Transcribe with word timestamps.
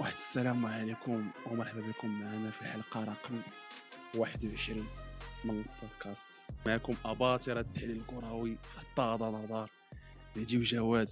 واحد 0.00 0.12
السلام 0.12 0.66
عليكم 0.66 1.30
ومرحبا 1.46 1.80
بكم 1.80 2.20
معنا 2.20 2.50
في 2.50 2.62
الحلقة 2.62 3.04
رقم 3.04 3.40
21 4.16 4.88
من 5.44 5.64
بودكاست 5.82 6.50
معكم 6.66 6.94
أباطرة 7.04 7.60
التحليل 7.60 7.96
الكروي 7.96 8.56
حتى 8.76 9.02
غدا 9.02 9.26
نظر 9.26 9.70
نجيب 10.36 10.62
جواد 10.62 11.10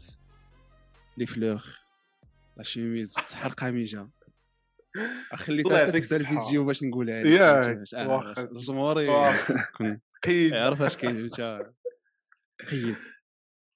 لي 1.16 1.26
فلوغ 1.26 1.66
لا 2.56 2.62
شيميز 2.62 3.14
بصحة 3.14 3.46
القميجة 3.46 4.08
خلي 5.34 5.62
الله 5.62 5.76
تا 5.76 5.84
يعطيك 5.84 6.04
تبدا 6.04 6.16
الصحة. 6.16 6.40
الفيديو 6.40 6.64
باش 6.64 6.82
نقولها 6.84 7.22
لك 7.22 7.80
واخا. 7.96 8.42
الجمهور. 8.42 9.00
يكون. 9.00 10.00
قيد. 10.24 10.52
يعرف 10.52 10.82
اش 10.82 10.96
كاين 10.96 11.16
إنت 11.16 11.60
قيد. 12.70 12.96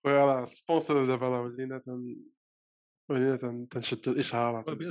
خويا 0.04 0.24
راه 0.24 0.44
سبونسر 0.44 1.06
دابا 1.06 1.28
راه 1.28 1.40
ولينا 1.40 1.82
تن- 3.08 3.68
تنشدوا 3.68 4.12
الاشهارات 4.12 4.70
بيان 4.70 4.90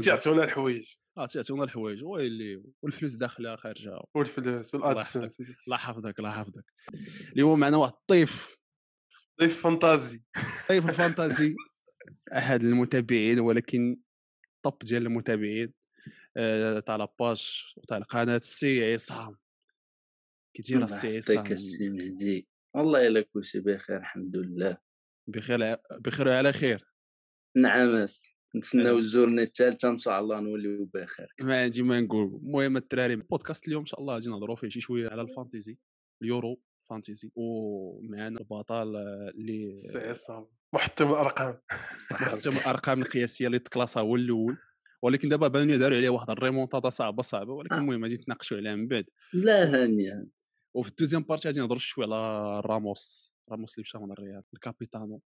تيعطيونا 0.00 0.44
الحوايج. 0.44 0.88
آه 1.18 1.26
تعطيونا 1.26 1.64
الحوايج. 1.64 2.04
ويلي 2.04 2.62
والفلوس 2.82 3.14
داخلة 3.14 3.56
خارجة. 3.56 4.00
والفلوس 4.14 4.74
والادسنس 4.74 5.40
الله 5.40 5.76
يحفظك 5.76 6.18
الله 6.18 6.30
يحفظك. 6.30 6.64
اليوم 7.32 7.60
معنا 7.60 7.76
واحد 7.76 7.92
الطيف. 7.92 8.56
ضيف 9.40 9.62
فانتازي. 9.62 10.22
طيف 10.68 10.88
الفانتازي. 10.88 11.54
أحد 12.38 12.62
المتابعين 12.64 13.40
ولكن 13.40 13.96
طب 14.62 14.78
ديال 14.82 15.06
المتابعين 15.06 15.72
آه، 16.36 16.80
تاع 16.80 16.96
لاباج 16.96 17.62
وتاع 17.76 17.96
القناة 17.96 18.36
السي 18.36 18.92
عصام. 18.92 19.36
كي 20.56 20.62
داير 20.62 20.82
الله 20.82 20.94
السي 20.96 21.16
عصام. 21.16 21.46
السي 21.52 21.88
مهدي. 21.88 22.48
والله 22.74 23.06
إلا 23.06 23.20
كلشي 23.22 23.60
بخير 23.60 23.96
الحمد 23.96 24.36
لله. 24.36 24.78
بخير 25.28 25.76
بخير 26.00 26.28
وعلى 26.28 26.52
خير. 26.52 26.84
نعم 27.56 28.06
نتسناو. 28.56 28.98
الجورني 28.98 29.42
الثالثة 29.42 29.88
إن 29.88 29.98
شاء 29.98 30.20
الله 30.20 30.40
نوليو 30.40 30.90
بخير. 30.94 31.34
ما 31.42 31.62
عندي 31.62 31.82
ما 31.82 32.00
نقول. 32.00 32.40
المهم 32.44 32.76
الدراري 32.76 33.14
البودكاست 33.14 33.68
اليوم 33.68 33.80
إن 33.80 33.86
شاء 33.86 34.00
الله 34.00 34.14
غادي 34.14 34.28
نهضروا 34.28 34.56
فيه 34.56 34.68
شي 34.68 34.80
شوية 34.80 35.08
على 35.08 35.22
الفانتيزي 35.22 35.78
اليورو 36.22 36.60
فانتيزي 36.90 37.30
ومعنا 37.36 38.40
البطل 38.40 38.96
اللي 38.96 39.74
سي 39.74 39.98
عصام 39.98 40.46
محطم 40.74 41.10
الارقام 41.10 41.58
حتى 42.10 42.50
من 42.50 42.56
الارقام 42.62 43.02
القياسية 43.02 43.46
اللي 43.46 43.58
تكلاسها 43.58 44.02
هو 44.02 44.16
الأول. 44.16 44.56
ولكن 45.02 45.28
دابا 45.28 45.48
بانوا 45.48 45.76
داروا 45.76 45.96
عليه 45.96 46.08
واحد 46.08 46.30
الريمونتادا 46.30 46.90
صعبة 46.90 47.22
صعبة 47.22 47.52
ولكن 47.52 47.74
آه. 47.74 47.78
المهم 47.78 48.02
غادي 48.02 48.14
نتناقشوا 48.14 48.56
عليها 48.56 48.76
من 48.76 48.88
بعد. 48.88 49.04
لا 49.32 49.64
هانيه 49.64 50.26
وفي 50.76 50.90
الدوزيام 50.90 51.22
بارتي 51.22 51.48
غادي 51.48 51.60
نهضروا 51.60 51.78
شوية 51.78 52.06
على 52.06 52.60
راموس. 52.60 53.34
راموس 53.50 53.74
اللي 53.74 53.82
مشى 53.82 53.98
من 53.98 54.12
الريال 54.12 54.42
الكابيتانو. 54.54 55.22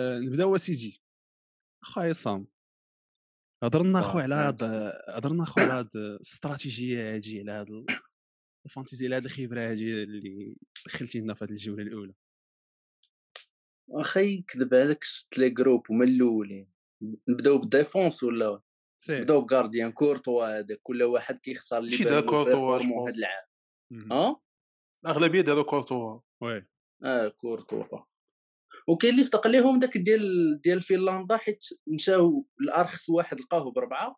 آه، 0.00 0.18
نبداو 0.18 0.54
اسيدي 0.54 1.02
اخا 1.82 2.02
عصام 2.02 2.46
هضرنا 3.62 4.00
اخو 4.00 4.18
آه، 4.18 4.22
على 4.22 4.34
هاد 4.34 4.62
هضرنا 5.08 5.42
اخو 5.42 5.60
على 5.60 5.72
هاد 5.72 5.96
الاستراتيجية 5.96 7.14
هادي 7.14 7.40
على 7.40 7.52
هاد 7.52 7.70
ال- 7.70 7.86
الفانتيزي 8.66 9.06
على 9.06 9.16
هاد 9.16 9.24
الخبرة 9.24 9.60
هادي 9.70 10.02
اللي 10.02 10.56
دخلتي 10.86 11.20
لنا 11.20 11.34
في 11.34 11.44
هاد 11.44 11.50
الجولة 11.50 11.82
الأولى. 11.82 12.14
واخا 13.88 14.20
يكذب 14.20 14.74
عليك 14.74 15.04
شفت 15.04 15.38
لي 15.38 15.50
جروب 15.50 15.86
هما 15.90 16.04
الأولين. 16.04 16.70
نبدأو 17.28 17.58
بالديفونس 17.58 18.22
ولا؟ 18.22 18.60
نبدأو 19.10 19.40
بغارديان 19.40 19.92
كورتوا 19.92 20.58
هذاك 20.58 20.80
كل 20.82 21.02
واحد 21.02 21.38
كيختار 21.38 21.78
اللي 21.78 21.96
دار 21.96 22.10
له 22.20 22.20
كورتوا، 22.20 22.76
هاد. 22.78 23.12
العام. 23.14 24.12
أه؟ 24.12 24.42
الأغلبية 25.04 25.40
داروا 25.40 25.64
كورتوا 25.64 26.20
وي. 26.40 26.66
آه 27.04 27.28
كورتوا 27.28 27.84
وكاين 28.88 29.12
اللي 29.12 29.24
صدق 29.24 29.46
ليهم 29.46 29.78
داك 29.78 29.98
ديال 29.98 30.60
ديال 30.60 30.82
فنلندا 30.82 31.36
حيت 31.36 31.64
مشاو 31.86 32.46
الارخص 32.60 33.10
واحد 33.10 33.40
لقاوه 33.40 33.72
بربعة. 33.72 34.16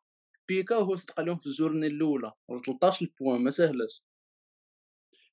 بيكا 0.48 0.76
وهو 0.76 0.94
صدق 0.94 1.20
لهم 1.20 1.36
في 1.36 1.46
الجورني 1.46 1.86
الأولى 1.86 2.32
13 2.66 3.08
بوان 3.20 3.40
ما 3.40 3.50
سهلاش 3.50 4.04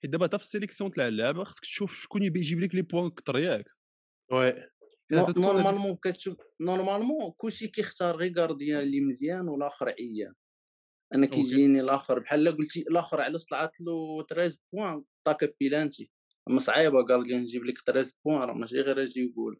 حيت 0.01 0.11
دابا 0.11 0.25
حتى 0.25 0.37
في 0.37 0.43
السيليكسيون 0.43 0.91
تاع 0.91 1.07
اللعبه 1.07 1.43
خصك 1.43 1.61
تشوف 1.61 1.95
شكون 1.95 2.23
يبي 2.23 2.39
يجيب 2.39 2.59
لك 2.59 2.75
لي 2.75 2.81
بوان 2.81 3.09
كثر 3.09 3.37
ياك. 3.37 3.65
وي. 4.31 4.69
نورمالمون 5.11 5.95
كتشوف 5.95 6.37
نورمالمون 6.61 7.31
كلشي 7.37 7.67
كيختار 7.67 8.15
غير 8.17 8.33
غارديان 8.39 8.79
اللي 8.79 9.01
مزيان 9.01 9.47
والآخر 9.47 9.89
عيان. 9.89 10.33
أنا. 11.13 11.25
كيجيني 11.25 11.81
الآخر 11.81 12.19
بحال 12.19 12.57
قلتي 12.57 12.81
الآخر 12.81 13.21
علاش 13.21 13.45
طلعت 13.45 13.81
له 13.81 14.23
13 14.23 14.57
بوان 14.73 15.03
طاكا 15.23 15.53
بيلانتي. 15.59 16.11
أما 16.47 16.59
صعيبه 16.59 17.01
غارديان 17.09 17.41
يجيب 17.41 17.65
لك 17.65 17.77
13 17.85 18.13
بوان 18.25 18.41
راه 18.41 18.53
ماشي 18.53 18.81
غير 18.81 19.03
أجي 19.03 19.33
با. 19.37 19.55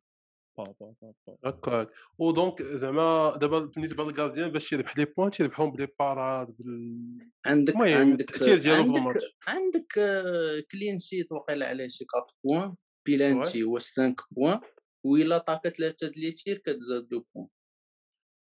هكاك 1.45 1.89
ودونك 2.17 2.61
زعما 2.61 3.37
دابا 3.37 3.59
بالنسبة 3.59 4.03
للغارديان 4.03 4.51
باش 4.51 4.73
يربح 4.73 4.97
لي 4.97 5.05
بوان 5.05 5.31
تيربحهم 5.31 5.71
بلي 5.71 5.87
باراد 5.99 6.55
بال 6.59 7.17
عندك 7.45 7.75
عندك 7.75 8.19
التأثير 8.21 8.57
ديالو 8.57 8.83
في 8.83 8.89
الماتش. 8.89 9.35
عندك 9.47 9.97
آه، 9.97 10.63
كلين 10.71 10.99
شيت 10.99 11.31
وقيل 11.31 11.63
عليه 11.63 11.87
شي 11.87 12.05
4 12.15 12.27
بوان 12.43 12.75
بيلانتي 13.05 13.63
هو 13.63 13.79
5 13.79 14.15
بوان 14.31 14.59
وإلا 15.05 15.37
طاكا 15.37 15.69
ثلاثة 15.69 16.07
د 16.07 16.17
لي 16.17 16.31
تير 16.31 16.57
كتزاد 16.57 17.13
له 17.13 17.23
بوان 17.35 17.47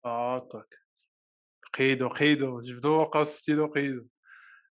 آه 0.06 0.40
طاك 0.40 0.76
قيدو 1.74 2.08
قيدو 2.08 2.60
جبدو 2.60 2.90
وقعوا 2.90 3.24
ستيلو 3.24 3.68
قيدو. 3.68 4.08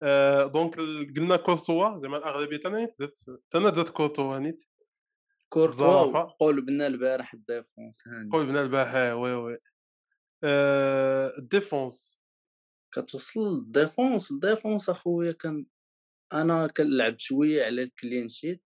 آه 0.03 0.47
دونك 0.47 0.77
قلنا 1.17 1.37
كورتوا 1.37 1.99
زعما 1.99 2.17
الأغلبية 2.17 2.61
أنا 2.67 2.79
نيت 2.79 2.95
درت 3.01 3.19
أنا 3.55 3.71
درت 3.71 3.89
كورتوا 3.89 4.39
نيت. 4.39 4.65
كورتوا 5.49 5.71
الزرافة. 5.73 6.37
قول 6.41 6.61
بنا 6.61 6.87
البارح 6.87 7.35
الديفونس 7.35 8.09
هاني 8.09 8.31
قول 8.31 8.47
بنا 8.47 8.63
الباحة 8.63 9.15
وي 9.15 9.33
وي. 9.33 9.59
آه 10.45 11.33
الديفونس. 11.39 12.23
كتوصل 12.93 13.41
للديفونس 13.41 14.31
الديفونس 14.31 14.89
أخويا 14.89 15.33
كان 15.33 15.67
أنا 16.33 16.67
كنلعب 16.67 17.19
شوية 17.19 17.65
على 17.65 17.83
ال 17.83 17.90
clean 17.90 18.29
sheet 18.29 18.63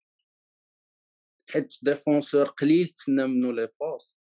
حيت 1.51 1.75
défenseur 1.83 2.45
قليل 2.45 2.89
تسنى 2.89 3.27
منه 3.27 3.53
les 3.53 3.69
passes 3.81 4.18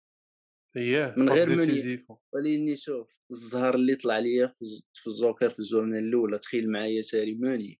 اييه 0.76 1.14
من 1.16 1.28
غير. 1.30 1.48
décisives. 1.48 2.12
ولكني 2.32 2.76
شوف 2.76 3.08
الزهر 3.30 3.74
اللي 3.74 3.96
طلع 3.96 4.18
ليا 4.18 4.46
في 4.46 4.62
الج- 4.62 4.82
في 4.94 5.06
الجوكر 5.06 5.50
في 5.50 5.58
ال 5.58 5.63
journée 5.63 5.98
الأولى 5.98 6.38
تخيل 6.38 6.70
معايا 6.70 7.02
ساري 7.02 7.34
موني. 7.34 7.80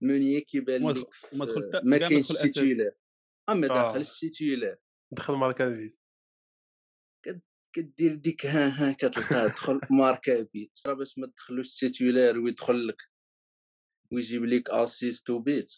موني 0.00 0.40
كيبان 0.40 0.88
لك 0.88 1.06
ما 1.32 1.46
ما 1.84 1.98
كاينش 1.98 2.30
أساس. 2.30 2.52
titulaire 2.54 2.92
اما 3.48 3.66
آه. 3.70 3.74
داخلش 3.92 4.20
titulaire 4.20 4.76
دخل 5.10 5.34
ماركا 5.34 5.74
بيت 5.76 5.96
كدير 7.72 8.14
ديك 8.14 8.46
ها 8.46 8.68
ها 8.68 8.92
كتلقاه 8.92 9.46
دخل 9.46 9.80
ماركا 10.00 10.42
بيت 10.42 10.78
باش 10.86 11.18
ما 11.18 11.26
تدخلوش 11.26 11.74
titulaire 11.80 12.38
ويدخل 12.38 12.86
لك 12.88 13.02
ويجيب 14.12 14.44
لك 14.44 14.70
أسيست 14.70 15.30
وبيت. 15.30 15.72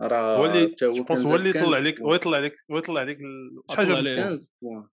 راه 0.00 0.36
هو 0.38 0.46
اللي 0.46 0.74
جو 0.82 1.02
بونس 1.04 1.20
هو 1.20 1.36
اللي 1.36 1.48
يطلع 1.50 1.62
15 1.62 1.76
عليك 1.76 2.00
هو. 2.02 2.14
يطلع 2.14 2.36
عليك 2.36 2.52
هو 2.70 2.78
يطلع 2.78 3.00
عليك 3.00 3.18
ال- 3.20 3.62
شحال 3.70 3.86
طلع 3.86 3.94
جاب 3.94 3.96
عليه. 3.96 4.12
البوان؟ 4.12 4.36
15 4.36 4.48
بوان 4.62 4.88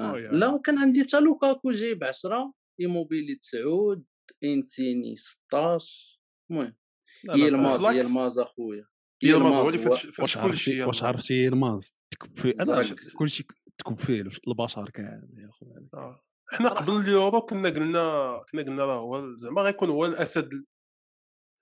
آه. 0.00 0.10
أوي، 0.10 0.28
لا 0.28 0.60
كان 0.64 0.78
عندي 0.78 1.02
حتى 1.02 1.20
لوكاكو 1.20 1.70
جايب 1.70 2.04
10 2.04 2.52
إيموبيلي 2.80 3.34
9 3.34 4.02
انسيني 4.44 5.16
16 5.16 6.18
المهم 6.50 7.78
فلاكس. 7.78 8.10
الماز 8.10 8.38
أخويا 8.38 8.86
هي 9.22 9.34
الماز 9.34 9.54
هو 9.54 9.68
اللي 9.68 9.78
فاتش 9.78 10.18
واش 10.20 10.36
عرفتي 10.36 10.56
شيء 10.56 10.84
واش 10.84 11.02
عرفتي 11.02 11.48
الماز 11.48 11.98
تكب 12.10 12.38
فيه 12.38 12.54
أنا. 12.60 12.82
كلشي 13.18 13.46
تكب 13.78 14.00
فيه 14.00 14.24
البشر 14.48 14.90
كامل 14.90 15.28
يا 15.38 15.50
خويا 15.50 15.88
آه. 15.94 16.24
حنا 16.50 16.68
قبل 16.68 17.00
اليورو 17.00 17.40
كنا 17.40 17.68
قلنا 17.68 18.42
كنا 18.52 18.62
قلنا 18.62 18.84
راه 18.84 18.96
هو 19.00 19.36
زعما 19.36 19.62
غيكون 19.62 19.88
هو 19.90 20.06
الأسد 20.06 20.52
ال- 20.52 20.66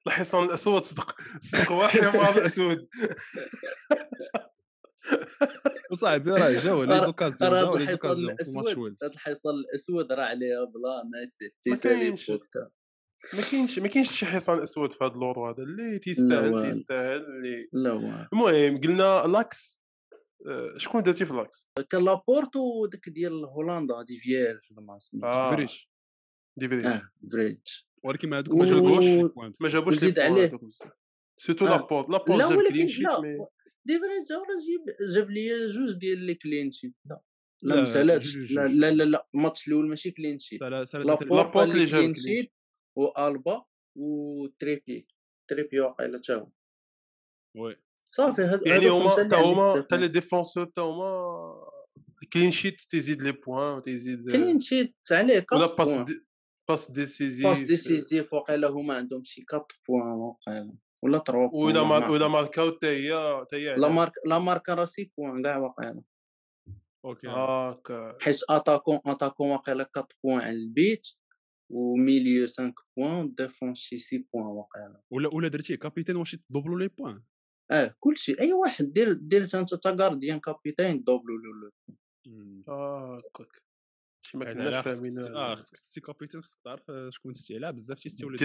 الحصان 0.07 0.45
الاسود 0.45 0.83
صدق. 0.83 1.17
صدق 1.41 1.73
هو 1.73 1.85
الحمار 1.85 2.39
الاسود 2.39 2.89
وصاحبي 5.91 6.31
راه 6.31 6.51
جاو 6.51 6.85
les 6.85 7.01
occasions 7.01 7.53
راه 7.53 7.63
جاو 7.63 7.73
هاد 7.73 7.79
لي 7.79 7.85
الحصان 7.85 8.15
occasion 8.15 8.37
في 8.37 8.51
ماتش 8.51 8.67
الأسود. 8.67 8.79
ويلز. 8.79 9.05
هاد 9.05 9.11
الحصان 9.11 9.55
الأسود 9.55 10.13
راه 10.13 10.25
عليها 10.25 10.65
بلا 10.65 11.03
تيسالي 11.63 11.95
ما 13.35 13.43
كاينش. 13.43 13.79
ما 13.79 13.89
كاينش 13.89 14.11
شي 14.19 14.27
حصان 14.27 14.59
اسود 14.61 14.93
في 14.93 15.05
هذا 15.05 15.13
l'Euro 15.13 15.49
هذا. 15.49 15.63
اللي 15.63 15.99
تيستاهل. 15.99 16.73
تيستاهل 16.73 17.25
اللي 17.25 17.69
لا 17.73 18.29
المهم 18.33 18.81
قلنا 18.81 19.27
l'axe. 19.27 19.87
آه، 20.47 20.75
شكون 20.77 21.03
درتي 21.03 21.25
في 21.25 21.35
لاكس؟ 21.35 21.69
كان 21.91 22.05
لابورتو 22.05 22.87
داك 22.87 23.09
ديال 23.09 23.45
هولندا 23.45 24.03
دي 24.03 24.19
فيير 24.19 24.61
ولا 24.71 24.81
ما 24.81 24.99
آه. 25.25 25.51
فريش. 25.51 25.91
دي 26.59 26.69
فريش. 26.69 26.87
آه 26.87 27.11
فريج 27.33 27.59
ولكن 28.07 28.29
ما 28.29 28.39
هذوك 28.39 28.55
ما 28.55 28.65
جابوش 28.65 29.05
لي 29.05 29.25
و- 29.25 29.29
بوان 29.29 29.53
ما. 29.61 29.69
جابوش 29.69 30.03
لي 30.05 30.23
عليه. 30.23 30.45
آه. 30.45 30.51
لابورت 31.63 32.09
لابورت 32.09 32.29
لا 32.39 32.49
جاب 32.49 32.59
ولكن 32.59 32.69
كلين 32.69 32.89
شيت 32.89 33.05
لا 33.05 33.21
مي 33.21 33.37
دي 33.85 33.99
فريج 33.99 34.33
راه 34.33 34.57
جيب 34.67 34.97
جاب 35.15 35.31
لي 35.31 35.69
جوج 35.69 35.93
ديال 35.99 36.19
لي 36.19 36.35
كلين 36.35 36.71
شيت 36.71 36.95
لا 37.05 37.21
لا، 37.63 37.75
لا 37.75 38.03
لا. 38.03 38.67
لا 38.69 38.91
لا 38.91 39.03
لا 39.05 39.27
الماتش 39.35 39.69
الأول 39.69 39.89
ماشي 39.89 40.11
كلين 40.11 40.39
شيت 40.39 40.61
لا 40.61 40.71
لا 40.71 40.85
سنة 40.85 41.03
لابورت 41.05 41.57
اللي 41.57 41.85
جاب 41.85 42.01
كلين 42.01 42.15
شيت 42.15 42.53
والبا 42.97 43.65
وتريبي 43.97 45.07
تريبي 45.51 45.81
واقيلا 45.81 46.19
تا 46.19 46.35
هو 46.35 46.49
oui 47.57 47.77
صافي 48.11 48.43
هاد 48.43 48.67
يعني 48.67 48.89
هما 48.89 49.11
حتى 49.11 49.21
عندي 49.21 49.37
هما 49.37 49.83
حتى 49.83 49.97
لي. 49.97 50.09
défenseurs 50.09 50.67
حتى 50.67 50.81
هما 50.81 51.55
clean 52.33 52.51
sheet 52.51 52.81
تيزيد 52.81 53.23
les 53.23 53.33
points 53.33 53.83
تيزيد 53.83 54.31
clean 54.31 54.61
sheet 54.61 54.95
عليه 55.11 55.47
ولا 55.53 55.65
4 55.65 55.77
passes 55.77 56.17
passe 56.69 56.91
décisive 56.91 57.47
passe 57.47 57.59
décisive 57.61 58.33
وقيلا 58.35 58.69
هما 58.69 58.95
عندهم 58.95 59.23
شي 59.25 59.45
4 59.55 59.67
points 59.89 60.07
وقيلا 60.13 60.75
ولا 61.03 61.19
3 61.19 61.33
points 61.33 61.51
ولا 61.55 61.81
والله 61.81 61.85
مار 61.85 62.11
ولا 62.11 62.25
عقلت. 62.25 62.33
ماركاو 62.33 62.73
حتى 62.77 62.87
هي 62.87 63.41
حتى 63.41 63.57
هي 63.57 63.77
لا. 63.77 63.89
مارك 63.89 64.13
لا 64.27 64.39
ماركا 64.39 64.75
راه 64.75 64.85
6 64.85 65.11
points 65.19 65.43
كاع 65.43 65.59
وقيلا 65.59 66.03
OK 67.05 67.29
هاكا 67.29 68.17
حيت 68.21 68.37
attaquant 68.51 69.01
attaquant 69.07 69.51
واقيلا 69.51 69.91
4 69.97 70.09
points 70.25 70.41
على 70.41 70.57
البيت 70.57 71.07
و 71.73 71.83
milieu 71.83 72.47
5 72.47 72.75
points 72.97 73.35
défense 73.39 73.79
شي 73.79 73.99
6 73.99 74.25
points 74.35 74.47
واقيلا 74.47 75.01
ولا 75.11 75.35
ولا 75.35 75.49
درتيه 75.49 75.75
capitaine 75.75 76.17
واش 76.17 76.37
تدوبلو 76.37 76.77
les 76.79 76.89
points 76.89 77.23
آه 77.71 77.95
كلشي 78.01 78.41
اي 78.41 78.53
واحد 78.53 78.85
دير 78.93 79.13
دير 79.13 79.43
انت 79.55 79.75
تا 79.75 79.97
gardien 80.01 80.41
capitaine 80.41 81.05
دوبلو 81.05 81.35
له 81.37 81.71
هاكاك 82.69 83.63
شي 84.21 84.39
ما 84.39 84.53
كناش 84.53 84.85
فاهمين 84.85 85.37
آه 85.37 85.55
خصك 85.55 85.73
تسي 85.77 86.01
capitaine 86.01 86.43
خصك 86.43 86.59
تعرف 86.65 86.91
آه، 86.91 87.11
شكون 87.11 87.33
تستعلى 87.33 87.73
بزاف 87.73 88.01
تيستي 88.01 88.27
ولا 88.27 88.37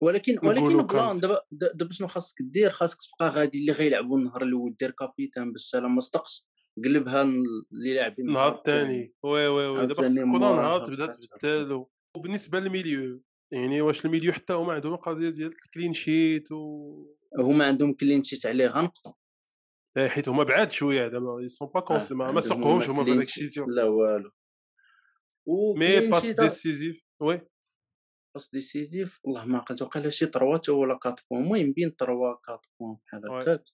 ولكن 0.00 0.38
ولكن 0.42 0.82
plan 0.82 0.86
كانت. 0.86 1.22
دابا 1.22 1.40
دابا 1.52 1.92
شنو 1.92 2.08
خاصك 2.08 2.42
دير؟ 2.42 2.70
خاصك 2.70 2.98
تبقى 3.18 3.30
غادي 3.32 3.58
اللي 3.58 3.72
غيلعبوا 3.72 4.18
النهار 4.18 4.42
الأول 4.42 4.76
دير 4.80 4.90
capitaine 4.90 5.52
باش 5.52 5.68
حتى 5.68 5.80
ما 5.80 6.00
صدقش 6.00 6.46
قلبها 6.84 7.22
اللي 7.22 7.94
لاعبين 7.94 8.28
النهار 8.28 8.54
الثاني 8.54 9.14
oui 9.22 9.46
oui 9.48 9.66
oui. 9.66 9.86
دابا 9.86 9.94
خصك 9.94 10.24
كل 10.24 10.40
نهار 10.40 10.84
تبدا. 10.84 11.06
تبدل 11.06 11.84
وبالنسبة 12.16 12.60
لل 12.60 12.75
milieu 12.75 13.22
يعني 13.52 13.80
واش 13.80 14.04
ال 14.06 14.10
milieu 14.10 14.32
حتى 14.32 14.52
هما 14.52 14.72
عندهم 14.72 14.94
القضية 14.94 15.30
ديال 15.30 15.52
ال 15.52 15.59
clean 15.59 15.92
sheet 15.92 16.52
و 16.52 17.16
هما 17.38 17.66
عندهم 17.66 17.92
clean 17.92 18.22
sheet 18.22 18.46
عليه 18.46 18.66
غنقطه 18.66 19.16
إيه، 19.96 20.08
حيت 20.08 20.28
هما 20.28 20.44
بعاد 20.44 20.70
شوية 20.70 21.08
دابا 21.08 21.40
ils 21.40 21.52
sont 21.52 21.68
pas 21.68 21.80
concernés 21.80 22.14
ما, 22.14 22.40
سوقوهمش 22.40 22.88
هما 22.88 23.04
في 23.04 23.12
هذاك 23.12 23.26
الشيء 23.26 23.66
لا 23.68 23.84
والو. 23.84 24.30
mais 25.48 26.00
passe 26.00 26.30
décisive 26.32 27.04
oui 27.20 27.40
passe 28.34 28.50
décisive 28.52 29.20
والله 29.24 29.44
ما 29.44 29.58
عقلت 29.58 29.82
وقيلا 29.82 30.10
شي 30.10 30.26
3 30.26 30.56
تا 30.56 30.72
ولا 30.72 30.98
4 31.06 31.16
points 31.30 31.42
المهم 31.42 31.72
بين 31.72 31.90
3 31.90 32.12
4 32.12 32.40
بوان 32.80 32.96
بحال. 33.06 33.30
هكاك 33.30 33.64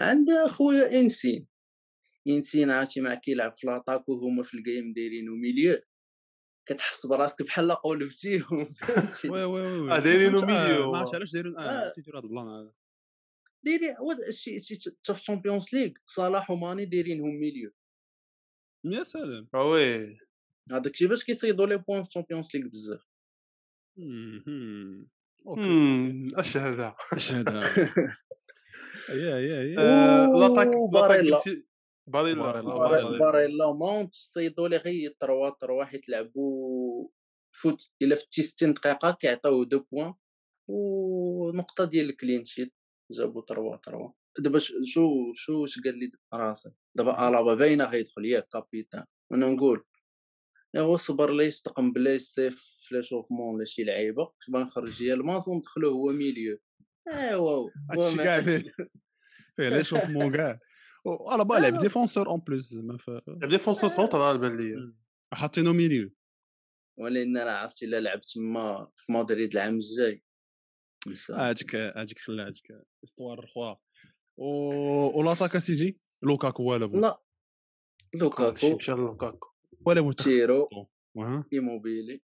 عند 0.00 0.30
اخويا 0.30 1.00
انسين 1.00 1.46
انسين 2.28 2.70
عرفتي 2.70 3.00
مع 3.00 3.14
كيلعب 3.14 3.56
في 3.56 3.66
l'attaque 3.66 4.08
وهما 4.08 4.42
في 4.42 4.54
ال 4.54 4.62
game 4.62 4.92
دايرينو 4.92 5.34
milieu 5.34 5.82
كتحس 6.68 7.06
براسك 7.06 7.42
بحال 7.42 7.72
قولبتيهم؟ 7.72 8.74
oui 9.30 9.44
oui 9.44 9.80
oui 9.80 9.92
آه، 9.92 9.98
دايرينو 9.98 10.38
آه، 10.38 10.44
milieu. 10.44 10.92
ما 10.92 10.98
عرفتش 10.98 11.14
علاش 11.14 11.32
دايرين 11.32 11.58
آه 11.58 11.60
آه. 11.60 11.92
تيديروا 11.92 12.20
هذا 12.20 12.26
ال 12.26 12.30
plan 12.30 12.48
هذا 12.48 12.72
دايرين 13.64 13.96
هو 13.96 14.12
حتى 14.12 15.12
في 15.14 15.20
ال 15.20 15.25
Champions 15.25 15.74
League 15.74 15.90
صلاح 16.06 16.50
وماني 16.50 16.84
دايرينهم 16.84 17.40
milieu 17.40 17.72
يا 18.86 19.02
سلام 19.02 19.48
آه 19.54 19.64
oui 19.70 20.18
هذاك 20.72 20.92
الشيء 20.92 21.08
باش 21.08 21.24
كيصيدوا 21.24 21.66
les 21.66 21.76
points 21.76 22.02
في 22.02 22.08
ال 22.08 22.13
Champions 22.13 22.56
League 22.56 22.68
بزاف 22.68 23.06
اش 26.38 26.56
هذا 26.56 26.94
اش 27.12 27.32
هذا 27.32 27.60
يا 29.08 29.38
يا 29.38 29.62
يا 29.62 30.26
لاطاك 30.26 30.68
باريلا 30.92 31.38
باريلا، 32.08 32.42
باريلا. 32.42 32.74
باريلا. 32.74 33.18
باريلا 33.18 33.64
وماونت 33.64 34.14
صيدوا 34.14 34.68
لي 34.68 34.76
غير 34.76 35.16
3 35.20 35.56
3 35.60 35.84
حيت 35.84 36.08
لعبوا 36.08 37.08
فوت 37.54 37.90
الا 38.02 38.14
فتي 38.14 38.42
60 38.42 38.74
دقيقه 38.74 39.12
كيعطيو 39.20 39.64
دو 39.64 39.78
بوان 39.92 40.14
ونقطه 40.68 41.84
ديال 41.84 42.10
الكلين 42.10 42.44
شيت 42.44 42.74
جابوا 43.12 43.42
3 43.48 43.80
3 43.86 44.14
دابا 44.38 44.58
شو 44.58 45.32
شو 45.34 45.60
واش 45.60 45.80
قال 45.80 45.98
لي 45.98 46.10
راسي؟ 46.34 46.70
دابا 46.94 47.28
الابا 47.28 47.54
باينة 47.54 47.84
غيدخل 47.84 48.24
ياك 48.24 48.48
كابيتان. 48.52 49.04
وأنا 49.30 49.46
نقول 49.46 49.84
ايوا 50.76 50.96
صبر 50.96 51.32
لي 51.32 51.44
يستقم 51.44 51.92
بلا 51.92 52.18
فلاش 52.88 53.12
اوف 53.12 53.32
مون 53.32 53.54
ولا 53.54 53.64
شي 53.64 53.84
لعيبة. 53.84 54.24
كنت 54.26 54.50
باغي 54.50 54.64
نخرج 54.64 54.98
ديال 54.98 55.20
الماس 55.20 55.48
وندخلو 55.48 55.90
هو 55.90 56.06
ميليو. 56.12 56.58
ايوا 57.12 57.70
هادشي 57.90 58.16
كاع 58.16 58.40
فيه 58.44 58.72
فيه 59.56 59.68
لي 59.68 59.84
شوف 59.84 60.04
مون 60.08 60.32
كاع 60.36 60.58
على 61.28 61.44
بالي 61.44 61.60
لعب 61.60 61.74
آه. 61.74 61.78
ديفونسور 61.78 62.26
اون 62.28 62.40
بلوس 62.40 62.64
زعما 62.64 62.98
ف- 62.98 63.10
لعب 63.28 63.48
ديفونسور 63.50 63.90
سونتر 63.90 64.20
على 64.22 64.38
بال 64.38 64.56
ليا. 64.56 64.94
حاطينو 65.32 65.72
ميليو. 65.72 66.10
ولان 66.98 67.36
أنا 67.36 67.58
عرفت 67.58 67.82
إلا 67.82 68.00
لعبت 68.00 68.24
تما 68.34 68.90
في 68.96 69.12
مدريد 69.12 69.52
العام 69.56 69.74
الجاي. 69.74 70.22
هاديك 71.30 71.74
هاديك 71.76 72.18
خلا 72.18 72.46
هاديك 72.46 72.72
إستوار 73.04 73.44
أخرى 73.44 73.76
و 74.36 74.48
ولاطاكا 75.18 75.58
سيجي؟ 75.58 75.98
لوكاكو 76.22 76.62
ولا 76.62 76.86
بو 76.86 77.00
لا. 77.00 77.22
شي 78.14 78.18
لوكاكو. 78.22 78.76
مشى 78.76 78.92
لوكاكو. 78.92 79.48
ولا 79.86 80.00
بو 80.00 80.12
تيرو. 80.12 80.68
إيموبيلي. 81.52 82.22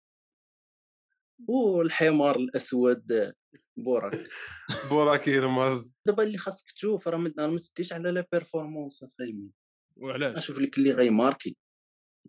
والحمار 1.49 2.37
الأسود 2.37 3.33
بوراك. 3.77 4.13
بوراك 4.91 5.29
يرمز 5.29 5.95
دابا 6.07 6.23
اللي 6.23 6.39
خاصك 6.39 6.71
تشوف 6.71 7.09
راه 7.09 7.17
ما 7.17 7.59
تديش 7.75 7.93
على 7.93 8.11
la 8.11 8.27
performance 8.33 9.05
فاهمين 9.19 9.53
وعلاش؟ 9.97 10.37
أشوف 10.39 10.59
لك 10.59 10.79
اللي 10.79 10.93
غيماركي 10.93 11.57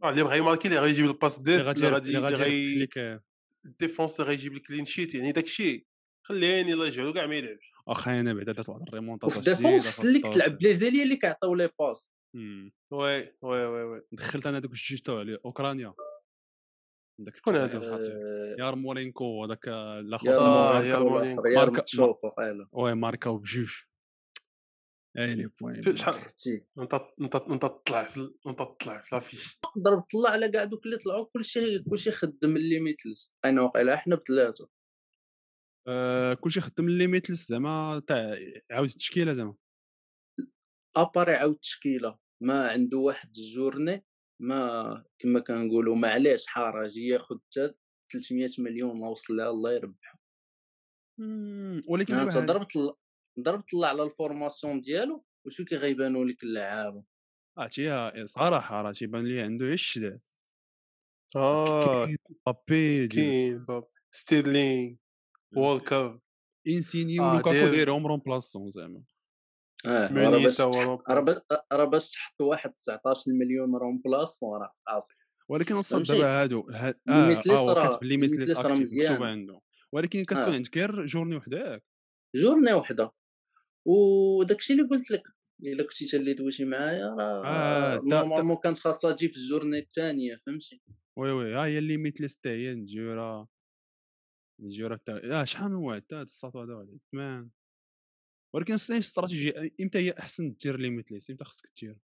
آه، 0.04 0.10
اللي 0.10 0.24
بغى 0.24 0.38
يماركي 0.38 0.68
اللي 0.68 0.80
غيجيب 0.80 1.06
ال 1.06 1.12
passe 1.12 1.40
اللي 1.40 1.58
ديس 1.58 1.68
اللي 1.68 1.88
غادي 1.88 2.10
اللي 2.10 2.28
اللي 2.28 2.40
غادي 2.40 2.72
يخليك 2.72 3.22
ال 3.66 3.73
défense 3.73 4.20
اللي 4.20 4.32
غيجيب 4.32 4.54
ال 4.54 4.59
clean 4.59 4.86
sheet 4.86 5.16
يعني 5.16 5.32
داك 5.32 5.44
الشيء 5.44 5.86
خليه 6.32 6.66
يلا 6.66 6.86
يجعلو 6.86 7.14
كاع 7.14 7.26
ما 7.26 7.36
يلعبش. 7.36 7.72
واخا 7.88 8.20
أنا 8.20 8.34
بعدا 8.34 8.52
درت 8.52 8.70
واحد 8.70 8.82
الريمونتادا 8.88 9.28
وفي 9.38 9.50
défense 9.50 9.86
احسن 9.88 10.08
لك 10.12 10.34
تلعب 10.34 10.58
بلي 10.58 10.74
زيليا 10.74 11.04
اللي 11.04 11.16
كيعطيو 11.16 11.56
لي 11.56 11.70
باس. 11.80 12.10
وي 12.36 13.36
وي 13.42 13.66
وي 13.66 13.84
وي. 13.84 14.02
دخلت 14.12 14.48
أنا 14.48 14.60
دوك 14.60 14.72
الجوج 14.72 15.00
تاع 15.02 15.20
عليه 15.20 15.40
أوكرانيا. 15.46 15.94
داك 17.20 17.38
شكون 17.38 17.56
هادو؟ 17.56 17.78
الخطير. 17.78 18.12
آه، 18.14 18.56
يارمولينكو 18.60 19.44
هذاك 19.46 19.68
الأخر. 19.68 20.28
يا 20.28 20.38
آه، 20.38 20.74
ماركا 20.74 20.98
والآخر، 20.98 21.56
ماركا. 21.56 21.84
ماركا- 21.98 22.68
وي 22.72 22.96
ماركاو 22.96 23.38
بجوج 23.38 23.70
أي 25.18 25.36
لي 25.36 25.50
بوين. 25.62 25.82
في- 25.82 25.98
شحال- 25.98 26.22
انت 26.80 26.94
انت 27.22 27.36
انت 27.36 27.62
تطلع 27.66 28.04
في 28.04 28.32
انت 28.48 28.60
تطلع 28.60 28.98
في 29.02 29.16
لافيش. 29.16 29.60
نقدر 29.66 29.96
نطلع 29.96 30.30
على 30.30 30.50
كاع 30.50 30.64
دوك 30.64 30.86
اللي 30.86 30.98
طلعوا 30.98 31.26
كلشي 31.34 31.80
كلشي 31.80 32.12
خدم 32.12 32.56
الليميتلس 32.58 33.34
أنا 33.46 33.62
واقيلا 33.62 33.98
حنا 33.98 34.16
بثلاثه 34.16 34.70
آه، 35.88 36.34
كلشي 36.34 36.62
خدم 36.62 36.88
الليميتلس 36.88 37.48
زعما 37.50 38.02
تاع 38.08 38.38
عاود 38.72 38.90
التشكيلة 38.90 39.34
زعما. 39.34 39.56
اباري 40.98 41.36
عاود 41.36 41.54
التشكيلة 41.54 42.20
ما 42.44 42.70
عنده 42.70 42.98
واحد 42.98 43.30
الجورني 43.38 44.06
ما 44.42 45.04
كما 45.20 45.40
كنقولوا 45.40 45.96
ما 45.96 46.10
علاش 46.10 46.48
حرج 46.48 46.98
ياخذ 46.98 47.36
حتى 47.36 47.74
300 48.14 48.50
مليون 48.60 49.00
ما 49.00 49.10
وصل 49.10 49.36
لها 49.38 49.50
الله 49.50 49.74
يربح 49.74 50.16
مم، 51.20 51.82
ولكن 51.90 52.16
أنت 52.16 52.38
ضربت 52.38 52.78
ضربت 53.40 53.72
طلع 53.72 53.88
على 53.88 54.04
الفورماسيون 54.04 54.82
ديالو 54.82 55.26
وشو 55.46 55.66
كيغيبانوا 55.66 56.26
لك 56.26 56.44
اللعابة؟ 56.44 57.04
عرفتي 57.58 58.28
صراحة 58.28 58.82
راه 58.82 58.92
تيبان 58.92 59.24
لي 59.26 59.42
عنده 59.42 59.66
غير 59.66 59.74
الشداد. 59.74 60.22
آه 61.36 62.06
بابي 62.48 63.08
كاين 63.08 63.66
باب 63.66 63.88
ستيرلينغ. 64.12 64.96
وولكر 65.56 66.20
انسيني 66.68 67.20
ولوكاكو 67.20 67.52
داير- 67.52 67.72
دايرهم 67.72 68.08
رومبلاسون 68.08 68.72
زعما 68.72 69.04
آه 69.88 70.08
راه 70.14 70.44
باش. 70.44 70.62
راه 70.62 71.04
راه 71.12 71.86
تحط 72.12 72.42
واحد 72.42 72.74
19 72.74 73.24
مليون 73.28 73.76
رون 73.76 74.02
بلاس 74.06 74.44
راه 74.44 74.74
قاصي 74.88 75.14
ولكن 75.50 75.76
فهمتي؟ 75.98 76.14
دابا 76.14 76.42
هادو 76.42 76.70
ها- 76.72 76.90
آه 77.10 77.28
ليميتليس 77.28 77.60
آه 77.60 77.74
راه- 77.74 77.74
راه 77.74 77.90
عنده 79.24 79.60
ولكن 79.92 80.24
كتكون. 80.26 80.44
عندك 80.54 80.78
غير 80.78 81.06
جورني 81.06 81.36
وحده 81.36 81.58
ياك 81.58 81.84
جورني 82.36 82.74
وحده 82.74 83.12
وداكشي 83.86 84.74
اللي 84.74 84.84
قلت 84.88 85.12
لك 85.12 85.24
الا 85.64 85.84
كنتي 85.84 86.06
تا 86.08 86.18
اللي 86.18 86.34
دويتي 86.34 86.66
معايا 86.66 87.06
راه 87.18 88.02
نورمالمون 88.06 88.58
كانت 88.64 88.80
خاصها 88.80 89.12
تجي 89.12 89.28
في 89.28 89.38
الجورني 89.38 89.80
الثانية 89.80 90.36
فهمتي 90.46 90.82
وي 91.18 91.32
وي 91.32 91.54
ها 91.56 91.66
هي 91.66 91.78
الليميتليس 91.78 92.38
حتى 92.38 92.50
هي 92.50 92.74
نجيورا 92.74 93.48
نجيورا 94.62 94.96
حتى 94.96 95.12
آه 95.12 95.44
شحال 95.44 95.72
من 95.72 95.76
واحد؟ 95.76 96.04
الساطو 96.14 96.62
هذا 96.62 96.74
واحد 96.74 97.00
ثمان 97.12 97.50
ولكن 98.56 98.74
الصين 98.74 98.98
استراتيجيه 98.98 99.72
إمتى 99.82 99.98
هي 100.00 100.12
أحسن 100.20 100.56
دير 100.64 100.80
ليميتليس 100.80 101.30
إمتى 101.30 101.44
خصك 101.44 101.70
دير 101.82 101.98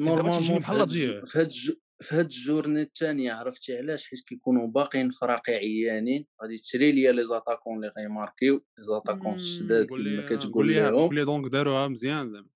نورمالمون 0.00 0.58
بحال 0.58 0.86
تجي. 0.86 1.26
في 1.26 1.38
هاد 1.38 1.52
في 2.00 2.14
هاد 2.14 2.24
الجورني 2.24 2.82
الثانية 2.82 3.32
عرفتي 3.32 3.76
علاش؟ 3.76 4.08
حيت 4.08 4.20
كيكونوا 4.20 4.66
باقيين 4.66 5.10
فراقي 5.10 5.52
عيانين 5.52 6.26
غادي 6.42 6.58
تشري 6.58 6.92
ليا 6.92 7.12
لي 7.12 7.26
زاتاكون 7.26 7.76
اللي 7.76 7.92
غيماركيو 7.98 8.54
لي 8.78 8.84
زاتاكون 8.84 9.34
الشداد 9.34 9.86
كما 9.86 10.26
كتقول 10.26 10.74
لهم. 10.74 10.94
قول 10.94 11.14
لي 11.14 11.24
دونك 11.24 11.52
داروها 11.52 11.88
مزيان 11.88 12.30
زعما. 12.32 12.48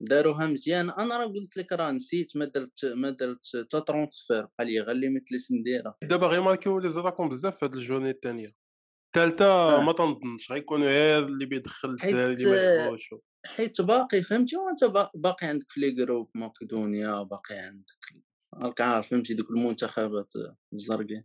داروها 0.00 0.46
مزيان. 0.46 0.90
أنا 0.90 1.16
راه 1.16 1.26
قلت 1.26 1.56
لك 1.56 1.72
راه 1.72 1.90
نسيت 1.90 2.36
ما 2.36 2.44
درت 2.44 2.84
ما 2.84 3.10
درت 3.10 3.44
حتى 3.64 3.80
ترونسفير 3.80 4.42
بقى 4.58 4.64
لي 4.64 4.80
غير 4.80 4.96
ليميتليس 4.96 5.52
نديرها 5.52 5.96
دابا 6.02 6.26
غير 6.26 6.42
ماركيو 6.42 6.78
لي 6.78 6.88
زراكم 6.88 7.28
بزاف 7.28 7.58
في 7.58 7.64
هاد 7.64 7.74
الجورني 7.74 8.10
الثانية 8.10 8.54
الثالثه 9.06 9.44
آه. 9.44 9.82
ما 9.82 9.92
تنظنش 9.92 10.52
غيكونوا 10.52 10.86
غير 10.86 11.24
اللي 11.24 11.46
بيدخل 11.46 12.00
حيت- 12.00 12.14
الدراري 12.14 12.34
اللي 12.34 12.90
ما 12.90 12.98
حيت 13.46 13.80
باقي 13.80 14.22
فهمتي؟ 14.22 14.56
وانت 14.56 14.84
با- 14.84 15.10
باقي 15.14 15.46
عندك 15.46 15.66
في 15.70 15.80
لي 15.80 15.90
جروب 15.90 16.30
مقدونيا 16.34 17.22
باقي 17.22 17.54
عندك 17.54 18.24
راك 18.64 18.80
عارف 18.80 19.08
فهمتي؟ 19.08 19.34
دوك 19.34 19.50
المنتخبات 19.50 20.32
الزرقين 20.72 21.24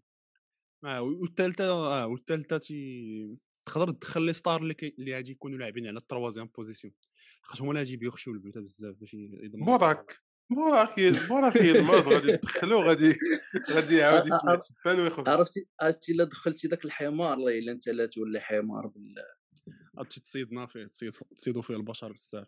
آه 0.86 1.01
والثالثه 1.01 1.63
آه 1.72 2.08
والثالثه 2.08 2.58
تي 2.58 3.38
تقدر 3.65 3.91
تدخل 3.91 4.22
لي 4.22 4.34
ستار 4.34 4.62
اللي 4.62 4.74
كي... 4.74 4.96
اللي 5.00 5.15
غادي 5.15 5.32
يكونوا 5.32 5.58
لاعبين 5.58 5.88
على 5.88 5.98
التروازيام 5.98 6.50
بوزيسيون. 6.58 6.94
خاطر 7.46 7.64
هما 7.64 7.72
اللي 7.72 7.80
غادي 7.80 8.06
يخشوا 8.06 8.34
البيوت 8.34 8.58
بزاف 8.58 8.96
باش 8.96 9.14
يضمنوا 9.14 9.66
بوراك 9.78 10.18
بوراك 10.50 11.00
بوراك 11.30 11.56
يلماز 11.56 12.08
غادي 12.08 12.32
يدخلو 12.32 12.82
غادي 12.82 13.16
غادي 13.72 13.96
يعاود 13.96 14.28
يسمع 14.28 14.54
السبان 14.54 15.00
ويخرج. 15.00 15.30
عرفتي 15.30 15.68
عرفتي 15.82 16.12
إلا 16.12 16.24
دخلتي 16.24 16.68
داك 16.68 16.86
الحمار 16.86 17.34
الله 17.34 17.60
إلا 17.60 17.72
أنت 17.72 17.90
لا 17.90 18.06
تولي 18.06 18.40
حمار 18.40 18.88
بالله 18.88 19.24
غادي 19.98 20.10
تصيدنا 20.10 20.68
فيه 20.68 20.86
تصيد 20.86 21.12
تصيدوا 21.36 21.62
فيه 21.62 21.75
البشر 21.75 22.12
بزاف. 22.12 22.48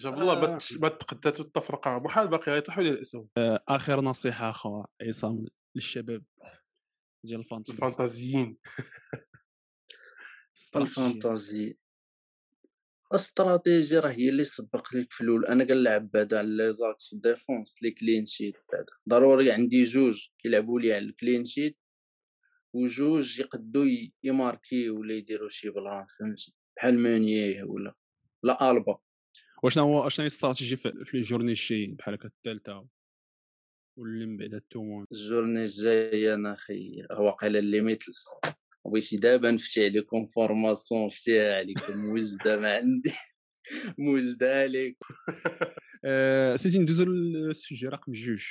جاب 0.00 0.14
الله 0.14 0.34
ما 0.40 0.54
آه. 0.54 0.58
ما 0.80 0.88
تقداتو 0.88 1.42
التفرقه 1.42 1.98
بحال 1.98 2.28
باقي 2.28 2.52
غيطيحوا 2.52 2.82
ليه 2.82 2.90
الاسهم 2.90 3.28
آخر 3.68 4.00
نصيحة 4.00 4.50
اخويا 4.50 4.84
عصام 5.02 5.46
للشباب 5.76 6.24
ديال 7.24 7.40
الفانتازيين. 7.40 8.58
استراتيجية. 10.56 11.06
الفانتازي. 11.06 11.78
الاستراتيجي 13.12 13.98
راه 13.98 14.10
هي 14.10 14.28
اللي 14.28 14.44
سبق 14.44 14.94
لك 14.94 15.12
في 15.12 15.20
الأول. 15.20 15.46
أنا 15.46 15.64
كنلعب 15.64 16.10
بعدا 16.10 16.38
على 16.38 16.48
لي 16.48 16.72
زاكس 16.72 17.14
ديفونس 17.14 17.82
لي 17.82 17.90
كلين 17.90 18.26
شيت. 18.26 18.54
بعدا 18.72 18.92
ضروري 19.08 19.52
عندي 19.52 19.82
جوج 19.82 20.26
كيلعبوا 20.38 20.80
لي 20.80 20.92
على 20.92 21.04
الكلين 21.04 21.44
شيت 21.44 21.78
وجوج 22.72 23.40
يقدو 23.40 23.84
يماركي 24.22 24.90
ولا 24.90 25.14
يديروا 25.14 25.48
شي 25.48 25.70
بلان 25.70 26.06
فهمتي؟ 26.18 26.54
بحال 26.76 26.98
مانيه 26.98 27.64
ولا 27.64 27.94
لا 28.42 28.70
ألبا. 28.70 28.98
وشنو 29.62 29.84
هو 29.84 30.08
شنو 30.08 30.22
هي 30.22 30.26
الاستراتيجي 30.26 30.76
في 30.76 31.04
في 31.04 31.16
لي 31.16 31.22
جورني 31.22 31.52
الجايين 31.52 31.94
بحال 31.94 32.14
هكا 32.14 32.28
الثالثة 32.28 32.86
واللي 33.98 34.26
من 34.26 34.36
بعد 34.36 34.54
التومون 34.54 35.06
الجورني 35.12 35.62
الجاي 35.62 36.34
أنا 36.34 36.56
خي 36.56 37.06
واقيلا 37.10 37.58
ليميتلس 37.58 38.28
بغيتي 38.86 39.16
دابا 39.16 39.50
نفتي 39.50 39.84
عليكم 39.84 40.26
formation 40.26 41.06
نفتيها 41.06 41.56
عليكم 41.56 41.92
موجدة 41.98 42.60
ما 42.60 42.74
عندي 42.76 43.12
موجدة 43.98 44.60
عليك 44.60 44.98
آه، 46.04 46.56
سيدي 46.56 46.78
ندوزو 46.78 47.04
لل 47.04 47.27
sujet 47.27 47.86
رقم 47.88 48.12
جوج. 48.12 48.44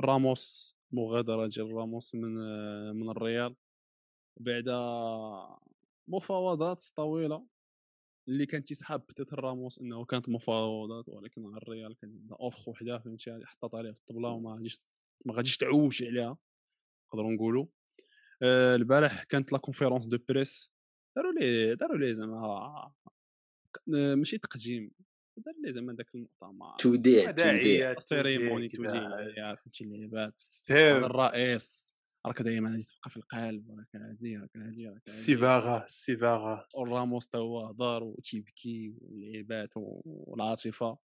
راموس 0.00 0.76
مغادرة 0.92 1.46
ديال 1.46 1.72
راموس 1.72 2.14
من 2.14 2.40
آه، 2.42 2.92
من 2.92 3.10
الريال. 3.10 3.56
بعد 4.40 4.68
مفاوضات 6.08 6.82
طويلة. 6.96 7.46
اللي 8.28 8.46
كان 8.46 8.64
تيسحاب 8.64 9.00
peut-être 9.00 9.34
راموس 9.34 9.78
إنه 9.78 10.04
كانت 10.04 10.28
مفاوضات 10.28 11.08
ولكن 11.08 11.46
على 11.46 11.56
الريال 11.56 11.96
كان 11.98 12.28
offre 12.40 12.70
وحدة 12.70 12.98
فهمتي؟ 12.98 13.40
حطات 13.44 13.74
عليه 13.74 13.92
في 13.92 13.98
الطبلة 13.98 14.28
وما 14.28 14.54
غاديش 14.54 14.80
ما 15.26 15.34
غاديش 15.34 15.56
تعوج 15.56 16.04
عليها. 16.04 16.38
نقدروا 17.08 17.32
نقولوا 17.32 17.66
البارح 18.42 19.22
كانت 19.22 19.52
la 19.52 19.58
conférence 19.58 20.06
de 20.06 20.18
presse 20.28 20.72
داروا 21.16 21.32
لي 21.32 21.74
داروا 21.74 21.98
لي 21.98 22.14
زعما 22.14 22.36
آه، 22.36 22.94
ماشي 23.88 24.38
تقديم 24.38 24.90
دار 25.36 25.54
لي 25.64 25.72
زعما 25.72 25.92
داك 25.92 26.14
المؤتمر. 26.14 26.76
توديع 26.78 27.30
توديع 27.30 27.98
cérémonie 27.98 28.68
توديع 28.68 28.92
توجيه 28.92 29.54
فهمتي 29.54 29.84
اللعبات 29.84 30.42
هذا 30.70 31.06
الرئيس. 31.06 31.98
راك 32.26 32.42
دائما 32.42 32.70
غادي 32.70 32.82
تبقى 32.82 33.10
في 33.10 33.16
القلب 33.16 33.70
راك 33.78 34.02
هادي 34.02 34.36
راك 34.36 34.56
هادي 34.56 34.86
راك 34.86 34.94
هادي. 34.94 35.02
السيفاغا 35.06 35.84
السيفاغا 35.84 36.66
وراموس 36.74 37.28
تا 37.28 37.38
هو 37.38 37.66
هضر 37.66 38.02
وتيبكي 38.02 38.94
واللعيبات 39.00 39.72
والعاطفة. 39.76 40.98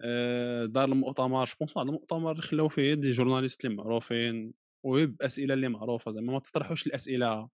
آه، 0.00 0.64
دار 0.64 0.84
المؤتمر 0.84 1.44
je 1.44 1.53
pense 1.53 1.76
واحد 1.76 1.88
المؤتمر 1.88 2.30
اللي 2.30 2.42
خلاو 2.42 2.68
فيه 2.68 2.94
des 2.94 3.10
journalistes 3.10 3.64
اللي 3.64 3.76
معروفين. 3.76 4.54
وباسئله 4.84 5.54
اللي 5.54 5.68
معروفة 5.68 6.10
زعما 6.10 6.32
ما 6.32 6.38
تطرحوش 6.38 6.86
الأسئلة. 6.86 7.48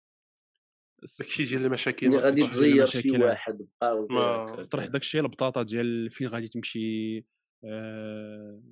داكشي 1.19 1.45
ديال 1.45 1.65
المشاكل 1.65 2.07
اللي 2.07 2.19
غادي 2.19 2.47
تزير 2.47 2.87
شي. 2.87 3.11
واحد 3.19 3.59
داك- 3.83 4.65
تطرح 4.65 4.87
داكشي 4.87 5.21
البطاطا 5.21 5.63
ديال 5.63 6.11
فين 6.11 6.27
غادي 6.29 6.49
تمشي 6.49 7.19
آه، 7.65 8.63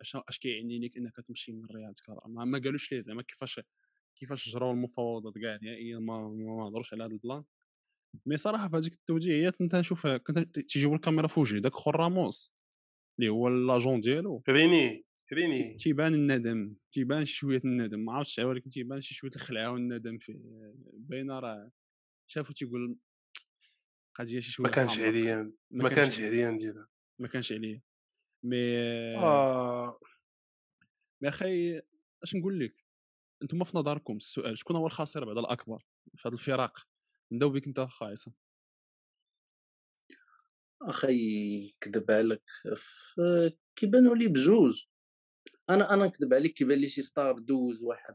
اش 0.00 0.16
أش 0.28 0.38
كيعني 0.38 0.78
لك 0.78 0.96
إنك 0.96 1.16
تمشي 1.20 1.52
من 1.52 1.64
الريال 1.64 1.94
ما, 2.26 2.44
ما 2.44 2.58
قالوش 2.58 2.92
ليه 2.92 3.00
زعما 3.00 3.22
كيفاش 3.22 3.60
كيفاش 4.16 4.48
جراو 4.48 4.70
المفاوضات 4.72 5.38
كاع 5.38 5.58
نهائيا 5.62 5.98
ما 5.98 6.28
ما 6.28 6.56
ما 6.56 6.68
هضروش 6.68 6.94
على 6.94 7.04
هذا 7.04 7.12
البلان. 7.12 7.44
مي 8.26 8.36
صراحة 8.36 8.68
في 8.68 8.76
هذيك 8.76 8.92
التوجيهيات 8.94 9.56
كنت 9.56 9.74
نشوف 9.74 10.06
كنت 10.06 10.38
تيجيبوا 10.58 10.96
الكاميرا 10.96 11.26
في 11.26 11.40
وجهي 11.40 11.60
داك 11.60 11.72
خو 11.74 11.90
راموس 11.90 12.54
اللي 13.18 13.30
هو 13.30 13.48
لاجون 13.48 14.00
ديالو. 14.00 14.40
كريني 14.40 15.04
كريني 15.30 15.74
تيبان 15.74 16.14
الندم 16.14 16.74
تيبان 16.92 17.24
شي 17.24 17.34
شوية 17.34 17.60
الندم 17.64 18.04
ما 18.04 18.12
عرفتش 18.12 18.38
ولكن 18.38 18.70
تيبان 18.70 19.00
شي 19.00 19.14
شوية 19.14 19.30
الخلعة 19.36 19.72
والندم 19.72 20.18
فيه 20.18 20.38
باينة 20.92 21.38
راه 21.38 21.70
شافو 22.26 22.52
تيقول 22.52 22.96
قضية 24.14 24.40
شي 24.40 24.52
شوية 24.52 24.66
ما 24.66 24.72
كانش. 24.72 24.98
عليا 24.98 25.52
ما 25.70 25.88
كانش 25.88 26.20
عليا 26.20 26.50
ديالها 26.50 26.88
ما 27.18 27.28
كانش 27.28 27.52
عليه 27.52 27.82
مي 28.42 28.76
آه. 29.16 30.00
مي 31.22 31.28
أخي 31.28 31.80
أش 32.22 32.34
نقول 32.34 32.60
لك؟ 32.60 32.84
أنتم 33.42 33.64
في 33.64 33.76
نظركم 33.76 34.16
السؤال 34.16 34.58
شكون 34.58 34.76
هو 34.76 34.86
الخاسر 34.86 35.24
بعد 35.24 35.38
الأكبر 35.38 35.86
في 36.16 36.28
هذا 36.28 36.34
الفراق؟ 36.34 36.88
نبداو 37.32 37.50
بك 37.50 37.66
أنت 37.66 37.78
عصام 38.02 38.34
أخي 40.82 41.74
كذب 41.80 42.10
عليك 42.10 42.42
كيبانوا 43.76 44.16
لي 44.16 44.28
بجوج. 44.28 44.89
أنا 45.70 45.94
أنا 45.94 46.06
نكذب 46.06 46.34
عليك 46.34 46.54
كيبان 46.54 46.78
لي 46.78 46.88
شي 46.88 47.02
ستار 47.02 47.38
دوز 47.38 47.82
واحد 47.82 48.14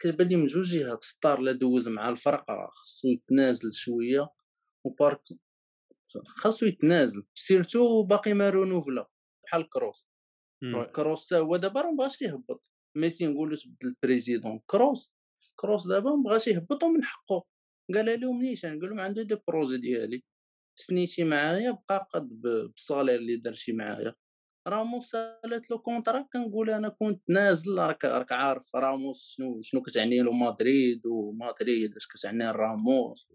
كيبان 0.00 0.28
لي 0.28 0.36
من 0.36 0.46
جوج 0.46 0.76
جهات 0.78 1.04
ستار 1.04 1.40
لا 1.40 1.52
دوز 1.52 1.88
مع 1.88 2.08
الفرقة 2.08 2.68
خصو 2.72 3.08
يتنازل 3.08 3.72
شوية 3.72 4.28
وبارك 4.86 5.22
خاصو 6.26 6.66
يتنازل 6.66 7.24
سيرتو 7.34 8.02
باقي 8.02 8.34
ما 8.34 8.50
رونوفلا 8.50 9.08
بحال 9.44 9.68
كروس. 9.68 10.08
كروس 10.92 11.26
تا 11.28 11.38
هو 11.38 11.56
دابا 11.56 11.80
راه 11.80 11.90
مبغاش 11.90 12.22
يهبط 12.22 12.62
ميسي 12.96 13.26
نقولو 13.26 13.56
تبدل 13.56 13.88
البريزيدون 13.88 14.60
كروس 14.66 15.12
كروس 15.56 15.86
دابا 15.88 16.10
مبغاش 16.10 16.48
يهبط 16.48 16.82
ومن 16.84 17.04
حقه 17.04 17.44
قال 17.94 18.20
لهم 18.20 18.42
نيشان 18.42 18.80
قال 18.80 18.90
لهم 18.90 19.00
عنده 19.00 19.22
دي 19.22 19.36
بروجي 19.48 19.76
ديالي 19.78 20.22
سنيتي 20.76 21.24
معايا 21.24 21.70
بقى 21.88 22.08
قد 22.14 22.28
بالصالير 22.28 23.16
اللي 23.16 23.36
درتي 23.36 23.72
معايا. 23.72 24.14
راموس 24.68 25.10
سألت 25.10 25.70
له 25.70 25.78
كونترا 25.78 26.28
كنقول 26.32 26.70
أنا 26.70 26.88
كنت 26.88 27.30
نازل 27.30 27.78
راك 27.78 28.04
راك 28.04 28.32
عارف 28.32 28.76
راموس 28.76 29.34
شنو 29.36 29.60
شنو 29.62 29.82
كتعني 29.82 30.22
له 30.22 30.32
مدريد 30.32 31.06
ومدريد 31.06 31.96
اش 31.96 32.06
كتعني 32.06 32.50
راموس 32.50 33.32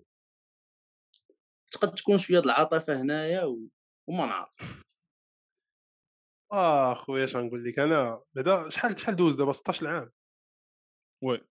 تقد 1.72 1.96
تكون 1.96 2.17
شوية 2.17 2.39
د 2.39 2.44
العاطفة 2.44 3.01
هنايا. 3.01 3.44
وما 4.10 4.25
نعرف. 4.25 4.86
آه 6.53 6.94
خويا 6.94 7.24
اش 7.24 7.36
غنقول 7.36 7.63
لك 7.63 7.79
أنا؟ 7.79 8.22
بعدا 8.36 8.70
شحال 8.70 9.00
شحال 9.00 9.15
دوز 9.15 9.36
دابا؟ 9.36 9.51
16 9.51 9.88
عام 9.88 10.12
oui. 11.24 11.42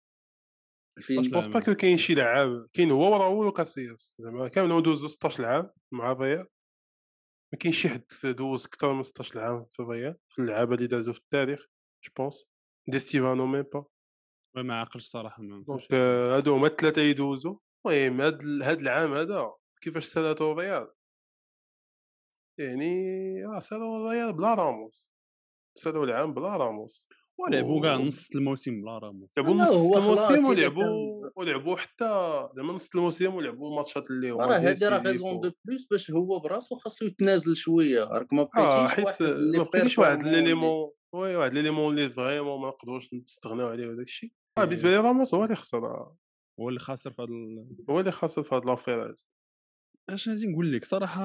فين 1.01 1.23
pense 1.23 1.47
pas 1.47 1.75
كاين 1.75 1.99
شي 1.99 2.15
لعاب 2.15 2.69
كاين 2.73 2.91
هو 2.91 3.15
وراول 3.15 3.47
وكاسياس 3.47 4.15
زعما 4.19 4.49
كامل 4.49 4.83
دوزو 4.83 5.09
16 5.09 5.45
عام 5.45 5.71
مع 5.93 6.13
الريال 6.13 6.47
ما 7.55 7.59
كاينش 7.59 7.83
شي 7.83 7.89
حد 7.89 8.05
دوز 8.25 8.67
أكثر 8.67 8.93
من 8.93 9.03
16 9.03 9.41
عام 9.41 9.65
في 9.65 9.81
الريال 9.81 10.17
في 10.29 10.43
اللعابة 10.43 10.75
اللي 10.75 10.87
دازو 10.87 11.13
في 11.13 11.19
التاريخ 11.19 11.67
je 12.05 12.13
pense 12.17 12.45
دي 12.89 12.99
ستيفانو 12.99 13.47
même 13.47 13.63
pas 13.63 14.63
ما 14.63 14.81
عقلش 14.81 15.05
صراحة 15.05 15.43
دونك 15.43 15.93
آه، 15.93 16.37
هادو 16.37 16.55
هما 16.55 16.67
الثلاثه 16.67 17.03
يدوزو. 17.03 17.59
المهم 17.87 18.21
هاد 18.21 18.63
هاد 18.63 18.81
العام 18.81 19.15
هذا 19.15 19.53
كيفاش 19.81 20.05
سالاتو 20.05 20.53
الريال؟ 20.53 20.93
يعني 22.59 22.95
آه 23.47 23.61
سالوا 23.61 23.99
الريال 23.99 24.33
بلا 24.33 24.55
راموس. 24.55 25.13
سالوا 25.75 26.05
العام 26.05 26.35
بلا 26.35 26.57
راموس. 26.57 27.09
ولعبوا 27.39 27.83
كاع 27.83 27.97
نص 27.97 28.31
الموسم 28.35 28.81
بلا 28.83 28.99
راموس 28.99 29.39
لعبوا 29.39 29.55
لا، 29.55 29.63
نص 29.63 29.97
الموسم 29.97 30.45
ولعبوا 30.45 31.31
ولعبوا 31.37 31.77
حتى 31.77 32.05
زعما 32.55 32.73
نص 32.73 32.97
الموسم 32.97 33.35
ولعبوا 33.35 33.77
ماتشات 33.77 34.11
اللي 34.11 34.31
هو 34.31 34.41
راه 34.41 34.57
هادي 34.59 34.87
راه 34.87 34.99
غيزون 34.99 35.41
دو 35.41 35.51
بلوس 35.65 35.87
باش 35.91 36.11
هو 36.11 36.39
براسو 36.39 36.77
خاصو 36.77 37.05
يتنازل 37.05 37.57
شوية. 37.57 38.05
راك 38.05 38.33
ما 38.33 38.43
آه 38.43 38.87
بقيتيش 38.87 38.95
حيت 38.97 39.05
واحد 39.07 39.23
اللي 39.23 39.59
ما 39.59 39.65
بقيتيش 39.65 39.99
واحد 39.99 40.23
ليليمون 40.23 40.91
وي 41.15 41.37
واحد 41.37 41.55
ليليمون 41.55 41.99
اللي 41.99 42.11
فريمون 42.11 42.61
ما 42.61 42.69
نقدروش 42.69 43.15
نستغناو 43.15 43.67
عليه 43.69 43.87
وداك 43.87 44.07
الشيء 44.07 44.31
آه 44.59 44.65
بالنسبة 44.65 44.91
لي 44.91 44.97
راموس 44.97 45.35
هو 45.35 45.45
اللي 45.45 45.57
خسر 45.57 45.87
آه. 45.87 46.17
هو 46.61 46.69
اللي 46.69 46.81
خاسر 46.81 47.11
في 47.13 47.23
هذا 47.23 47.31
هو 47.91 48.01
اللي 48.01 48.13
خاسر 48.13 48.43
في 48.43 48.55
هاد 48.55 48.65
لافير 48.65 49.15
اش 50.11 50.29
غادي 50.29 50.47
نقول 50.47 50.73
لك؟ 50.73 50.85
صراحة 50.85 51.23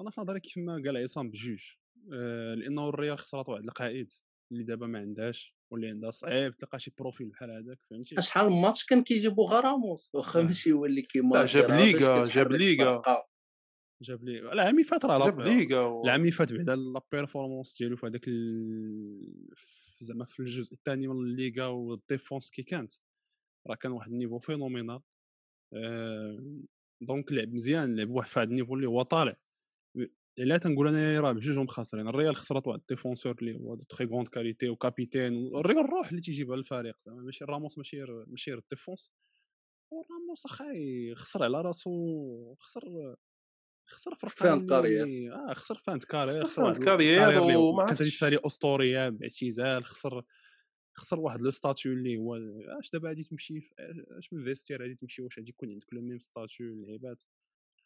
أنا 0.00 0.10
في 0.10 0.20
نظري 0.20 0.40
كيف 0.40 0.58
ما 0.58 0.72
قال 0.86 0.96
عصام 0.96 1.30
بجوج 1.30 1.70
آه، 2.12 2.54
لأنه 2.54 2.88
الريال 2.88 3.18
خسرات 3.18 3.48
واحد 3.48 3.62
القائد. 3.64 4.12
اللي 4.52 4.64
دابا 4.64 4.86
ما 4.86 4.98
عندهاش 4.98 5.56
واللي 5.72 5.88
عندها 5.88 6.10
صعيب 6.10 6.56
تلقى 6.56 6.78
شي 6.78 6.92
بروفيل 6.98 7.28
بحال 7.28 7.50
هذاك 7.50 7.78
فهمتي؟ 7.90 8.22
شحال 8.22 8.50
من 8.50 8.62
ماتش 8.62 8.84
كان 8.84 9.02
كيجيبوا 9.02 9.50
غير 9.50 9.64
راموس 9.64 10.10
واخا 10.14 10.40
آه. 10.40 10.42
ماشي 10.42 10.72
هو 10.72 10.84
اللي 10.84 11.02
كيما 11.02 11.44
جاب 11.44 11.70
ليغا، 11.70 12.24
جاب 12.24 12.52
ليغا. 12.52 13.02
جاب 14.02 14.24
لي 14.24 14.38
العام 14.38 14.82
فات 14.82 15.04
راه 15.04 15.24
جاب 15.24 15.40
ليغا 15.40 16.02
العام 16.04 16.20
اللي 16.20 16.32
فات 16.32 16.52
بعدا 16.52 16.76
la 16.76 17.00
performance 17.12 17.78
ديالو 17.78 17.96
في 17.96 18.06
هذاك 18.06 18.24
زعما 20.00 20.24
في 20.24 20.40
الجزء 20.40 20.72
الثاني 20.74 21.08
من 21.08 21.16
الليغا 21.16 21.66
وال 21.66 21.85
défense 21.85 22.50
كي 22.50 22.62
كانت. 22.62 22.92
راه 23.68 23.74
كان 23.74 23.92
واحد 23.92 24.10
ال 24.10 24.14
niveau 24.14 24.38
phénoménal. 24.38 25.00
آه، 25.74 26.62
donc 27.02 27.32
لعب 27.32 27.54
مزيان 27.54 27.96
لعب 27.96 28.10
واحد 28.10 28.28
في 28.28 28.40
هذا 28.40 28.48
ال 28.48 28.52
niveau 28.52 28.74
اللي 28.74 28.86
هو 28.86 29.02
طالع. 29.02 29.36
إلا 30.38 30.58
تنقول 30.58 30.88
أنا 30.88 31.20
راه 31.20 31.32
بجوجهم 31.32 31.66
خاسرين. 31.66 32.08
الريال 32.08 32.36
خسرت 32.36 32.66
واحد 32.66 32.80
ال 32.80 32.86
défenseur 32.86 33.36
اللي 33.42 33.58
هو 33.58 33.76
très 33.76 34.06
grande 34.06 34.28
qualité 34.28 34.68
و 34.68 34.74
capitaine 34.74 35.32
والريال 35.32 35.78
الروح 35.78 36.08
اللي 36.08 36.20
تيجيبها 36.20 36.56
للفريق 36.56 36.96
زعما. 37.00 37.22
ماشي 37.22 37.44
راموس 37.44 37.78
ماشي 37.78 38.04
ماشي 38.26 38.54
ال 38.54 38.60
défense. 38.60 39.12
وراموس 39.90 40.46
اخاي 40.46 41.14
خسر 41.14 41.44
على 41.44 41.60
راسو 41.60 42.54
خسر 42.54 43.16
خسر 43.88 44.14
في 44.14 44.26
رقم 44.26 44.66
كارير. 44.66 45.34
آه 45.34 45.52
خسر 45.52 45.74
فانت 45.74 46.04
كارير 46.04 46.44
خسر 46.44 46.62
واحد 46.62 46.76
كارير 46.76 47.40
وما 47.40 47.86
كانت. 47.86 48.00
الساري 48.00 48.38
أسطورية 48.46 49.08
باعتزال 49.08 49.84
خسر 49.84 50.22
خسر 50.94 51.20
واحد 51.20 51.40
لو 51.40 51.50
ستاتيو 51.50 51.92
اللي 51.92 52.16
هو 52.16 52.36
أش 52.80 52.90
دابا 52.90 53.08
غادي 53.08 53.24
تمشي 53.24 53.70
اش 54.18 54.32
من 54.32 54.44
فيستير 54.44 54.82
غادي 54.82 54.94
تمشي؟ 54.94 55.22
واش 55.22 55.38
غادي 55.38 55.50
يكون 55.50 55.70
عندك 55.70 55.94
لو 55.94 56.00
ميم 56.00 56.20
ستاتيو 56.20 56.66
اللعيبات 56.66 57.22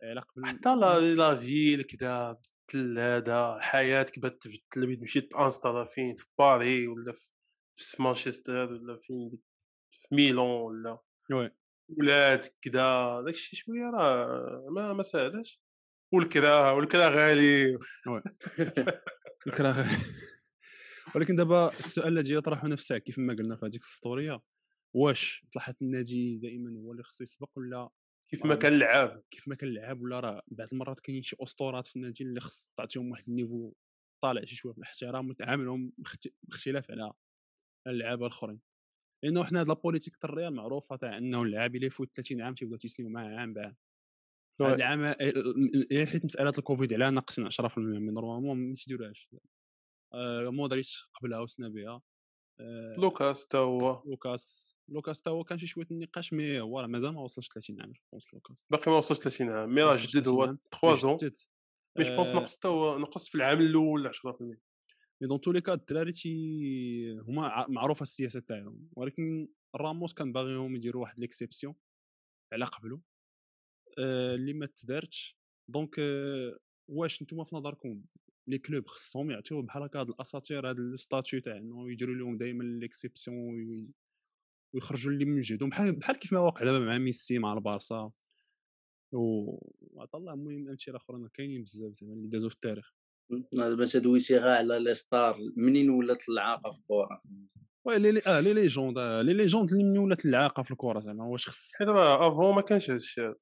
على 0.02 0.20
قبل 0.20 0.46
حتى 0.46 0.76
لا 0.76 1.14
لا 1.14 1.34
فيل 1.36 1.82
كدا 1.82 2.36
الثلاثه 2.74 3.60
حياتك 3.60 4.18
بات 4.18 4.42
تبدل 4.42 4.86
بغيت 4.86 5.00
تمشي 5.00 5.20
تانستالا 5.20 5.84
فين 5.84 6.14
في 6.14 6.26
باري 6.38 6.88
ولا 6.88 7.12
في 7.12 7.32
في 7.74 8.02
مانشستر 8.02 8.72
ولا 8.72 8.96
فين 9.02 9.38
في 9.90 10.14
ميلان 10.14 10.38
ولا 10.38 10.98
وي. 11.32 11.50
ولادك 11.98 12.54
كدا 12.62 13.20
داكشي 13.26 13.56
شوية 13.56 13.90
راه 13.90 14.66
ما 14.70 14.92
ما 14.92 15.02
ساهلاش 15.02 15.60
والكرا 16.12 16.70
والكرا 16.70 17.08
غالي. 17.08 17.78
الكره 19.46 19.70
غير 19.70 19.86
ولكن 21.14 21.36
دابا 21.36 21.68
السؤال 21.78 22.18
الذي 22.18 22.34
يطرح 22.34 22.64
نفسه 22.64 22.98
كيف 22.98 23.18
ما 23.18 23.34
قلنا 23.34 23.56
في 23.56 23.66
هذيك 23.66 23.80
السطورية 23.80 24.40
واش 24.94 25.44
مصلحه 25.48 25.74
النادي 25.82 26.38
دائما 26.38 26.80
هو 26.80 26.92
اللي 26.92 27.02
خصو 27.02 27.24
يسبق 27.24 27.48
ولا 27.56 27.88
كيف 28.30 28.44
ما 28.46 28.54
كان 28.54 28.78
لعاب 28.78 29.22
كيف 29.30 29.48
ما 29.48 29.54
كان 29.54 29.68
اللعاب 29.68 30.00
ولا 30.02 30.20
راه 30.20 30.42
بعض 30.48 30.68
المرات 30.72 31.00
كاينين 31.00 31.22
شي 31.22 31.36
أسطورات 31.40 31.86
في 31.86 31.96
النادي 31.96 32.24
اللي 32.24 32.40
خص 32.40 32.70
تعطيهم 32.76 33.10
واحد 33.10 33.24
النيفو 33.28 33.72
طالع 34.24 34.44
شي 34.44 34.54
شوية 34.56 34.72
في 34.72 34.78
الاحترام 34.78 35.28
وتعاملهم 35.30 35.92
باخت- 35.98 36.32
باختلاف 36.42 36.90
على 36.90 37.02
على 37.02 37.14
اللعابه 37.96 38.26
الأخرين. 38.26 38.60
لأنه 39.24 39.44
حنا 39.44 39.60
هاد 39.60 39.68
la 39.68 39.77
politique 39.77 40.16
تاع 40.16 40.30
الريال 40.30 40.54
معروفة 40.54 40.96
تاع 40.96 41.18
إنه 41.18 41.42
اللاعب 41.42 41.74
اللي 41.76 41.86
يفوت 41.86 42.14
30 42.16 42.40
عام 42.42 42.54
تيبداو 42.54 42.78
تيسنيو 42.78 43.08
معاه 43.08 43.36
عام 43.36 43.52
بعام 43.54 43.76
هاد 44.60 44.68
oui. 44.70 44.74
العام 44.74 45.04
حيت 46.06 46.24
مسألة 46.24 46.52
الكوفيد 46.58 46.92
عليها 46.92 47.10
ناقصين 47.10 47.46
10% 47.46 47.78
من 47.78 48.14
normalement 48.14 48.68
ما 48.68 48.74
تيديروهاش 48.74 49.28
آه، 50.14 50.48
مودريتش 50.50 51.04
قبلها 51.14 51.38
وسنا 51.40 51.68
بها. 51.68 52.02
لوكاس 52.98 53.46
تا 53.46 53.58
هو. 53.58 54.02
لوكاس. 54.06 54.76
لوكاس 54.88 55.22
تا 55.22 55.30
هو 55.30 55.44
كان 55.44 55.58
شي 55.58 55.66
شوية 55.66 55.86
النقاش 55.90 56.32
mais 56.32 56.60
هو 56.60 56.80
راه 56.80 56.86
مازال 56.86 57.14
ما 57.14 57.20
وصلش 57.22 57.48
30 57.48 57.80
عام 57.80 57.92
je 57.92 58.04
pense 58.04 58.34
لوكاس. 58.34 58.64
باقي 58.70 58.90
ما 58.90 58.96
وصلش 58.96 59.18
30 59.18 59.50
عام 59.50 59.74
mais 59.74 59.82
راه 59.82 59.96
جدد 59.96 60.10
30 60.24 60.32
هو 60.34 60.42
عام. 60.42 60.58
3 60.80 60.94
زون. 60.94 61.16
mais 61.98 62.04
je 62.04 62.16
pense 62.16 62.30
آه، 62.30 62.36
نقص 62.36 62.58
تا 62.58 62.68
هو 62.68 62.98
نقص 62.98 63.28
في 63.28 63.34
العام 63.34 63.60
الأول 63.60 64.06
10% 64.08 64.58
mais 65.20 65.28
dans 65.28 65.40
tous 65.40 65.52
les 65.52 65.60
cas 65.60 65.74
الدراري 65.74 66.12
تي 66.12 67.18
هما 67.28 67.66
معروفة 67.68 68.02
السياسة 68.02 68.40
تاعهم 68.40 68.88
ولكن 68.96 69.48
راموس 69.76 70.14
كان 70.14 70.32
باغيهم 70.32 70.76
يديروا 70.76 71.02
واحد 71.02 71.18
l'exception 71.20 71.74
على 72.52 72.64
قبله. 72.64 73.00
آه، 73.98 74.34
اللي 74.34 74.52
ما 74.52 74.66
تدارتش. 74.66 75.38
donc 75.68 75.96
آه، 75.98 76.58
واش 76.88 77.22
نتوما 77.22 77.44
في 77.44 77.56
نظركم؟ 77.56 78.02
les 78.50 78.58
clubs 78.58 78.86
خصهم 78.86 79.30
يعطيو 79.30 79.62
بحال 79.62 79.82
هكا 79.82 80.00
هاد 80.00 80.08
الأساطير 80.08 80.70
هاد 80.70 80.78
ال 80.78 80.87
statut 80.87 81.40
تاع 81.40 81.56
إنه 81.56 81.92
يديروا 81.92 82.14
لهم 82.14 82.36
دائما 82.38 82.64
l'exception 82.64 83.36
وي- 83.36 83.88
ويخرجوا 84.74 85.12
اللي 85.12 85.24
من 85.24 85.40
جهدهم 85.40 85.68
بحال 85.68 85.92
بحال 85.92 86.16
كيف 86.16 86.32
ما 86.32 86.38
واقع 86.40 86.64
دابا 86.64 86.78
مع 86.84 86.98
ميسي 86.98 87.38
مع 87.38 87.52
البارسا. 87.52 88.10
و 89.12 89.18
وعطا 89.80 90.18
الله 90.18 90.32
المهم 90.34 90.68
أمثلة 90.68 90.96
أخرين 90.96 91.28
كاينين 91.34 91.62
بزاف 91.62 91.92
زعما 91.92 92.12
اللي 92.12 92.28
دازوا 92.28 92.48
في 92.48 92.54
التاريخ. 92.54 92.92
دابا 93.52 93.84
تدويتي 93.84 94.38
غا 94.38 94.50
على 94.50 94.78
لي 94.78 94.94
ستار 94.94 95.38
منين 95.56 95.90
ولات 95.90 96.28
العاقة 96.28 96.70
في 96.70 96.78
الكره 96.78 97.20
وي 97.84 97.98
لي 97.98 98.12
لي 98.12 98.22
آه 98.26 98.40
لي 98.40 98.52
ليجوند 98.54 98.98
لي 98.98 99.32
ليجوند 99.34 99.70
اللي 99.70 99.84
من 99.84 99.98
ولات 99.98 100.24
العاقة 100.24 100.62
في 100.62 100.70
الكره 100.70 101.00
زعما؟ 101.00 101.24
واش 101.24 101.48
خص 101.48 101.72
حيت 101.78 101.88
راه 101.88 102.32
أفون 102.32 102.54
ما 102.54 102.60
كانش 102.60 102.90
هادشي 102.90 103.20
هذا. 103.20 103.34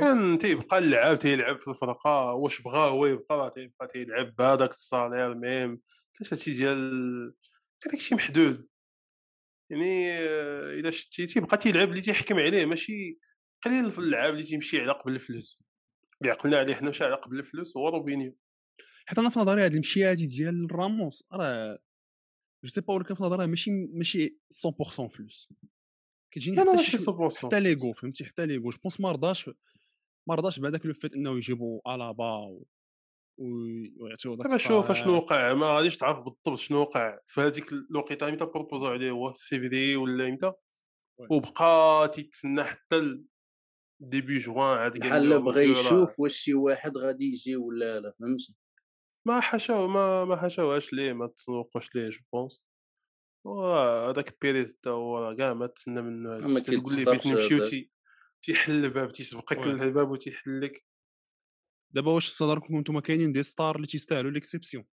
كان 0.00 0.38
تيبقى 0.38 0.78
اللعاب 0.78 1.18
تيلعب 1.18 1.58
في 1.58 1.68
الفرقة 1.70 2.32
واش 2.32 2.62
بغا 2.62 2.78
هو 2.88 3.06
يبقى 3.06 3.50
تيبقى 3.54 3.86
تيلعب 3.86 4.34
بهذاك 4.36 4.70
الصالير 4.70 5.34
ميم. 5.34 5.82
حتى 6.16 6.28
هادشي 6.34 6.52
ديال 6.52 7.34
كان 7.82 7.92
داكشي 7.92 8.14
محدود. 8.14 8.66
يعني 9.70 10.12
آه، 10.12 10.74
إلا 10.74 10.90
شتي 10.90 11.26
تيبقى 11.26 11.56
تيلعب 11.56 11.90
اللي 11.90 12.00
تيحكم 12.00 12.36
عليه 12.38 12.66
ماشي 12.66 13.18
قليل 13.64 13.90
في 13.90 13.98
اللعاب 13.98 14.32
اللي 14.32 14.44
تيمشي 14.44 14.80
على 14.80 14.92
قبل 14.92 15.12
الفلوس. 15.14 15.62
اللي 16.22 16.32
عقلنا 16.32 16.58
عليه 16.58 16.74
حنا 16.74 16.90
مشى 16.90 17.04
على 17.04 17.14
قبل 17.14 17.38
الفلوس 17.38 17.76
هو 17.76 17.88
روبينيو. 17.88 18.36
حيت 19.06 19.18
أنا 19.18 19.30
في 19.30 19.38
نظري 19.40 19.64
هاد 19.64 19.72
المشيه 19.74 20.10
هادي 20.10 20.26
ديال 20.26 20.68
راموس 20.72 21.24
راه 21.32 21.78
je 22.64 22.70
sais 22.70 22.80
pas 22.80 22.94
ولكن 22.94 23.14
في 23.14 23.22
نظري 23.22 23.46
ماشي 23.46 23.70
ماشي 23.70 24.38
100% 24.52 25.08
فلوس. 25.08 25.52
كتجيني 26.30 26.60
حتى 26.60 26.70
ماشي 26.70 26.90
شي 26.90 26.98
شو- 26.98 27.28
100% 27.28 27.46
حتى 27.46 27.60
l'ego 27.60 27.92
فهمتي؟ 27.92 28.24
حتى 28.24 28.46
l'ego. 28.46 28.70
je 28.70 28.78
pense 28.82 29.00
ما 29.00 29.12
رضاش 29.12 29.50
ما 30.28 30.34
رضاش 30.34 30.58
بهذاك 30.58 30.86
le 30.86 30.94
fait 30.94 31.14
إنه 31.14 31.36
يجيبوا 31.36 31.94
الابا 31.94 32.58
ويعطيو 33.38 34.34
داك 34.34 34.46
دابا 34.46 34.58
شوف. 34.58 34.90
اشنو 34.90 35.16
وقع 35.16 35.54
ما 35.54 35.76
غاديش 35.76 35.96
تعرف 35.96 36.18
بالضبط 36.18 36.54
شنو 36.58 36.78
وقع 36.78 37.18
في 37.26 37.40
هذيك 37.40 37.72
الوقيتة 37.72 38.28
إمتى 38.28 38.44
proposاو 38.44 38.90
عليه 38.90 39.10
هو 39.10 39.32
في 39.32 39.46
فيفري 39.48 39.96
ولا 39.96 40.28
إمتى. 40.28 40.52
وبقى 41.30 42.08
تيتسنى 42.08 42.64
حتى 42.64 43.20
début 44.00 44.38
juin 44.38 44.78
عاد 44.78 44.92
قال 44.92 45.10
بحال 45.10 45.42
بغى 45.42 45.70
يشوف 45.70 46.20
واش 46.20 46.36
شي 46.36 46.54
واحد 46.54 46.96
غادي 46.96 47.24
يجي 47.24 47.56
ولا 47.56 48.00
لا 48.00 48.14
فهمتي 48.20 48.56
ما 49.26 49.40
حاشاو 49.40 49.88
ما 49.88 50.24
ما 50.24 50.36
حاشاوهاش 50.36 50.92
ليه 50.92 51.12
ما 51.12 51.26
تسوقوش 51.26 51.94
ليه 51.94 52.08
je 52.08 52.20
pense 52.32 52.66
هذاك 54.08 54.38
بيريز 54.42 54.74
تا 54.74 54.90
هو 54.90 55.36
كاع 55.36 55.54
ما 55.54 55.66
تسنى 55.66 56.02
منه 56.02 56.58
تقول 56.58 56.96
لي 56.96 57.04
بغيت 57.04 57.26
نمشيو. 57.26 57.64
تي 57.64 57.90
تيحل 58.46 58.84
الباب 58.84 59.12
تيسبقك. 59.12 59.58
للباب 59.58 60.10
وتيحل 60.10 60.60
لك 60.60 60.84
دابا 61.90 62.10
واش 62.10 62.28
في 62.28 62.44
نظركم 62.44 62.78
نتوما 62.78 63.00
كاينين 63.00 63.32
des 63.32 63.42
stars 63.42 63.76
اللي 63.76 63.86
تيستاهلوا 63.86 64.30
l'exception؟ 64.30 64.84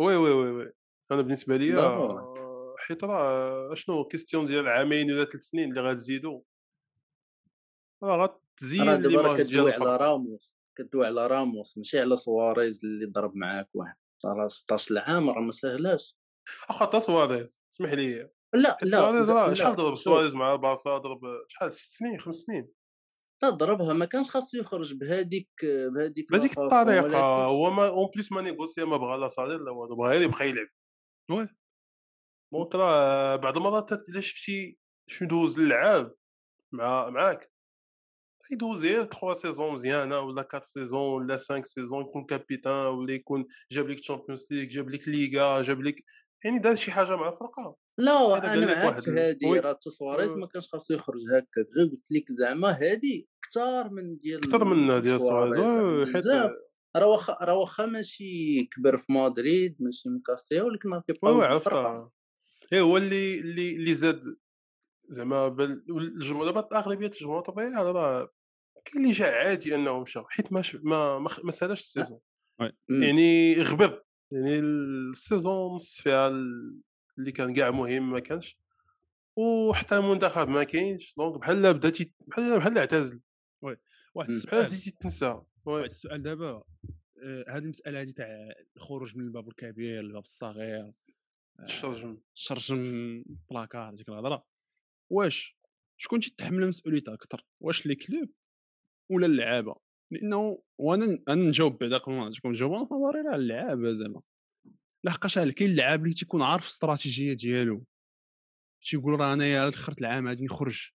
oui 0.00 0.16
oui 0.16 0.30
oui 0.30 0.50
oui. 0.50 0.72
أنا 1.12 1.22
بالنسبة 1.22 1.56
لي 1.56 1.72
ضروري. 1.72 2.14
آه، 2.14 2.74
حيت 2.78 3.04
راه 3.04 3.72
أشنو 3.72 4.04
question 4.04 4.44
ديال 4.44 4.68
عامين 4.68 5.12
ولا 5.12 5.24
ثلاث 5.24 5.42
سنين 5.42 5.70
اللي 5.70 5.80
غتزيدو؟ 5.80 6.44
راه 8.02 8.38
غتزيد 8.56 8.84
دابا 8.84 9.36
كدوي 9.36 9.72
على 9.72 9.96
راموس 9.96 10.54
كدوي 10.76 11.06
على 11.06 11.26
راموس 11.26 11.78
ماشي 11.78 12.00
على 12.00 12.16
سواريز 12.16 12.84
اللي 12.84 13.06
ضرب 13.06 13.36
معاك 13.36 13.68
واحد. 13.74 13.96
راه 14.24 14.48
16 14.48 14.98
عام 14.98 15.30
راه 15.30 15.40
ما 15.40 15.52
سهلاش. 15.52 16.16
أخا 16.70 16.84
تا 16.84 16.98
سواريز 16.98 17.62
اسمح 17.72 17.92
لي 17.92 18.30
لا 18.54 18.78
لا 18.82 19.54
شحال 19.54 19.76
ضرب 19.76 19.94
سواريز 19.94 20.34
مع 20.34 20.52
البارسا 20.52 20.98
ضرب 20.98 21.20
شحال؟ 21.48 21.72
ست 21.72 21.98
سنين 21.98 22.20
خمس 22.20 22.34
سنين. 22.34 22.68
لا 23.42 23.50
ضربها. 23.50 23.92
ما 23.92 24.04
كانش 24.04 24.30
خاصو 24.30 24.58
يخرج 24.58 24.94
بهذيك 24.94 25.50
بهذيك 25.94 26.32
بهذيك 26.32 26.58
الطريقة. 26.58 27.44
هو 27.44 27.70
ما 27.70 27.88
en 27.88 28.08
plus 28.14 28.32
ما 28.32 28.40
négocie 28.40 28.84
ما 28.84 28.96
بغى 28.96 29.20
لا 29.20 29.28
salaire 29.28 29.58
لا 29.58 29.70
والو 29.70 29.96
بغا 29.96 30.08
غير 30.08 30.22
يبقى 30.22 30.48
يلعب. 30.48 30.66
oui. 31.30 31.48
donc 32.52 32.74
راه 32.74 33.36
بعض 33.36 33.56
المرات 33.56 33.92
إلا 33.92 34.20
شفتي 34.20 34.78
شنو 35.10 35.28
دوز 35.28 35.58
اللعاب 35.58 36.14
مع 36.74 37.10
معاك. 37.10 37.54
يدوز 38.52 38.82
غير 38.82 39.04
3 39.04 39.32
saison 39.32 39.72
مزيانه 39.72 40.20
ولا 40.20 40.40
4 40.42 40.60
saisons 40.60 41.00
ولا 41.00 41.36
5 41.36 41.62
saisons 41.62 42.04
يكون 42.04 42.24
capitaine 42.24 42.86
ولا 42.86 43.14
يكون 43.14 43.46
جاب 43.70 43.88
لك 43.88 44.00
Champions 44.00 44.52
League 44.52 44.68
جاب 44.68 44.90
لك 44.90 45.08
ليغا 45.08 45.62
جاب 45.62 45.82
لك 45.82 46.04
يعني 46.44 46.58
دار 46.58 46.74
شي 46.74 46.92
حاجة 46.92 47.16
مع 47.16 47.28
الفرقة. 47.28 47.83
لا 47.98 48.52
أنا 48.54 48.66
معاك 48.66 49.08
oui. 49.44 49.58
راه 49.58 49.78
سواريز 49.80 50.30
oui. 50.32 50.40
ما 50.40 50.46
كانش 50.46 50.68
خاصو 50.68 50.94
يخرج 50.94 51.20
هكا 51.32 51.70
غير 51.76 51.86
قلت 51.86 52.12
لك 52.12 52.32
زعما 52.32 52.70
هذه 52.70 53.24
كثار 53.42 53.90
من 53.90 54.16
ديال 54.16 54.38
أكثر 54.38 54.64
من 54.64 55.00
ديال 55.00 55.20
سواريز 55.20 55.56
زعما 55.56 55.82
oui، 55.82 56.06
حيت 56.06 56.24
راه 56.96 57.06
واخا 57.06 57.38
راه 57.40 57.54
واخا 57.54 57.86
ماشي 57.86 58.64
كبر 58.64 58.96
في 58.96 59.12
مدريد 59.12 59.76
ماشي 59.80 60.08
من 60.08 60.20
كاستيا 60.20 60.62
ولكن 60.62 60.92
ولد 60.92 61.02
الفرقة. 61.10 61.44
عرفتها 61.44 62.10
إيه 62.72 62.80
هو 62.80 62.96
اللي 62.96 63.40
اللي 63.40 63.76
اللي 63.76 63.94
زاد 63.94 64.36
زعما 65.08 65.46
الجمهور 65.88 66.44
دابا 66.44 66.78
أغلبية 66.78 67.06
الجمهور 67.06 67.40
طبيعي 67.40 67.74
راه 67.74 68.30
كاين 68.84 69.04
اللي 69.04 69.12
جا 69.14 69.26
عادي 69.26 69.74
انه 69.74 70.00
مشى 70.00 70.20
حيت 70.28 70.52
ما 70.52 70.62
ما 70.82 71.18
ما, 71.18 71.30
ما 71.44 71.52
سالاش 71.52 71.80
ال 71.80 71.85
saison. 71.85 72.20
يعني 72.88 73.54
غبر 73.62 74.02
يعني 74.32 74.58
ال 74.58 74.75
saison 74.75 75.74
نص 75.74 76.00
فيها 76.00 76.32
اللي 77.18 77.32
كان 77.32 77.52
كاع 77.52 77.70
مهم 77.70 78.10
ما 78.10 78.20
كانش. 78.20 78.58
وحتى 79.36 79.96
المنتخب 79.96 80.48
ما 80.48 80.64
كاينش 80.64 81.14
donc 81.18 81.38
بحال 81.38 81.74
بدا 81.74 81.92
بحال 82.26 82.58
بحال 82.58 82.78
اعتزل 82.78 83.20
واحد 84.14 84.30
مم. 84.30 84.36
السؤال. 84.36 84.66
تزيد 84.66 84.94
تنسى. 84.94 85.26
واحد 85.26 85.46
oui 85.66 85.84
السؤال 85.84 86.22
دابا 86.22 86.62
آه، 87.24 87.44
هذه 87.48 87.62
المسألة 87.62 88.00
هذه 88.00 88.10
تاع 88.10 88.26
الخروج 88.76 89.16
من 89.16 89.24
الباب 89.24 89.48
الكبير 89.48 90.02
للباب 90.02 90.22
الصغير 90.22 90.92
آه، 91.60 91.64
الشرجم. 91.64 92.18
شرجم 92.34 93.24
بلاكار 93.50 93.94
ديك 93.94 94.08
الهضرة. 94.08 94.46
واش 95.10 95.56
شكون 95.96 96.20
تيتحمل 96.20 96.68
مسؤوليته 96.68 97.14
أكثر 97.14 97.46
واش 97.60 97.86
les 97.86 97.94
clubs 97.94 98.28
ولا 99.10 99.26
اللعابة؟ 99.26 99.74
لأنه 100.10 100.62
وأنا 100.78 101.18
أنا 101.28 101.44
نجاوب 101.44 101.78
بعدا 101.78 101.98
قبل 101.98 102.14
ما 102.14 102.30
في 102.30 102.48
نظري 102.48 103.20
راه 103.20 103.36
اللعابة 103.36 103.92
زعما. 103.92 104.22
لحقاش 105.04 105.38
راه 105.38 105.50
كاين 105.50 105.70
اللعاب 105.70 106.02
اللي 106.02 106.14
تيكون 106.14 106.42
عارف 106.42 106.62
الاستراتيجية 106.62 107.32
ديالو. 107.32 107.84
تيقول 108.84 109.20
راه 109.20 109.34
أنايا 109.34 109.68
دخلت 109.68 110.00
العام 110.00 110.28
غادي 110.28 110.44
نخرج. 110.44 110.90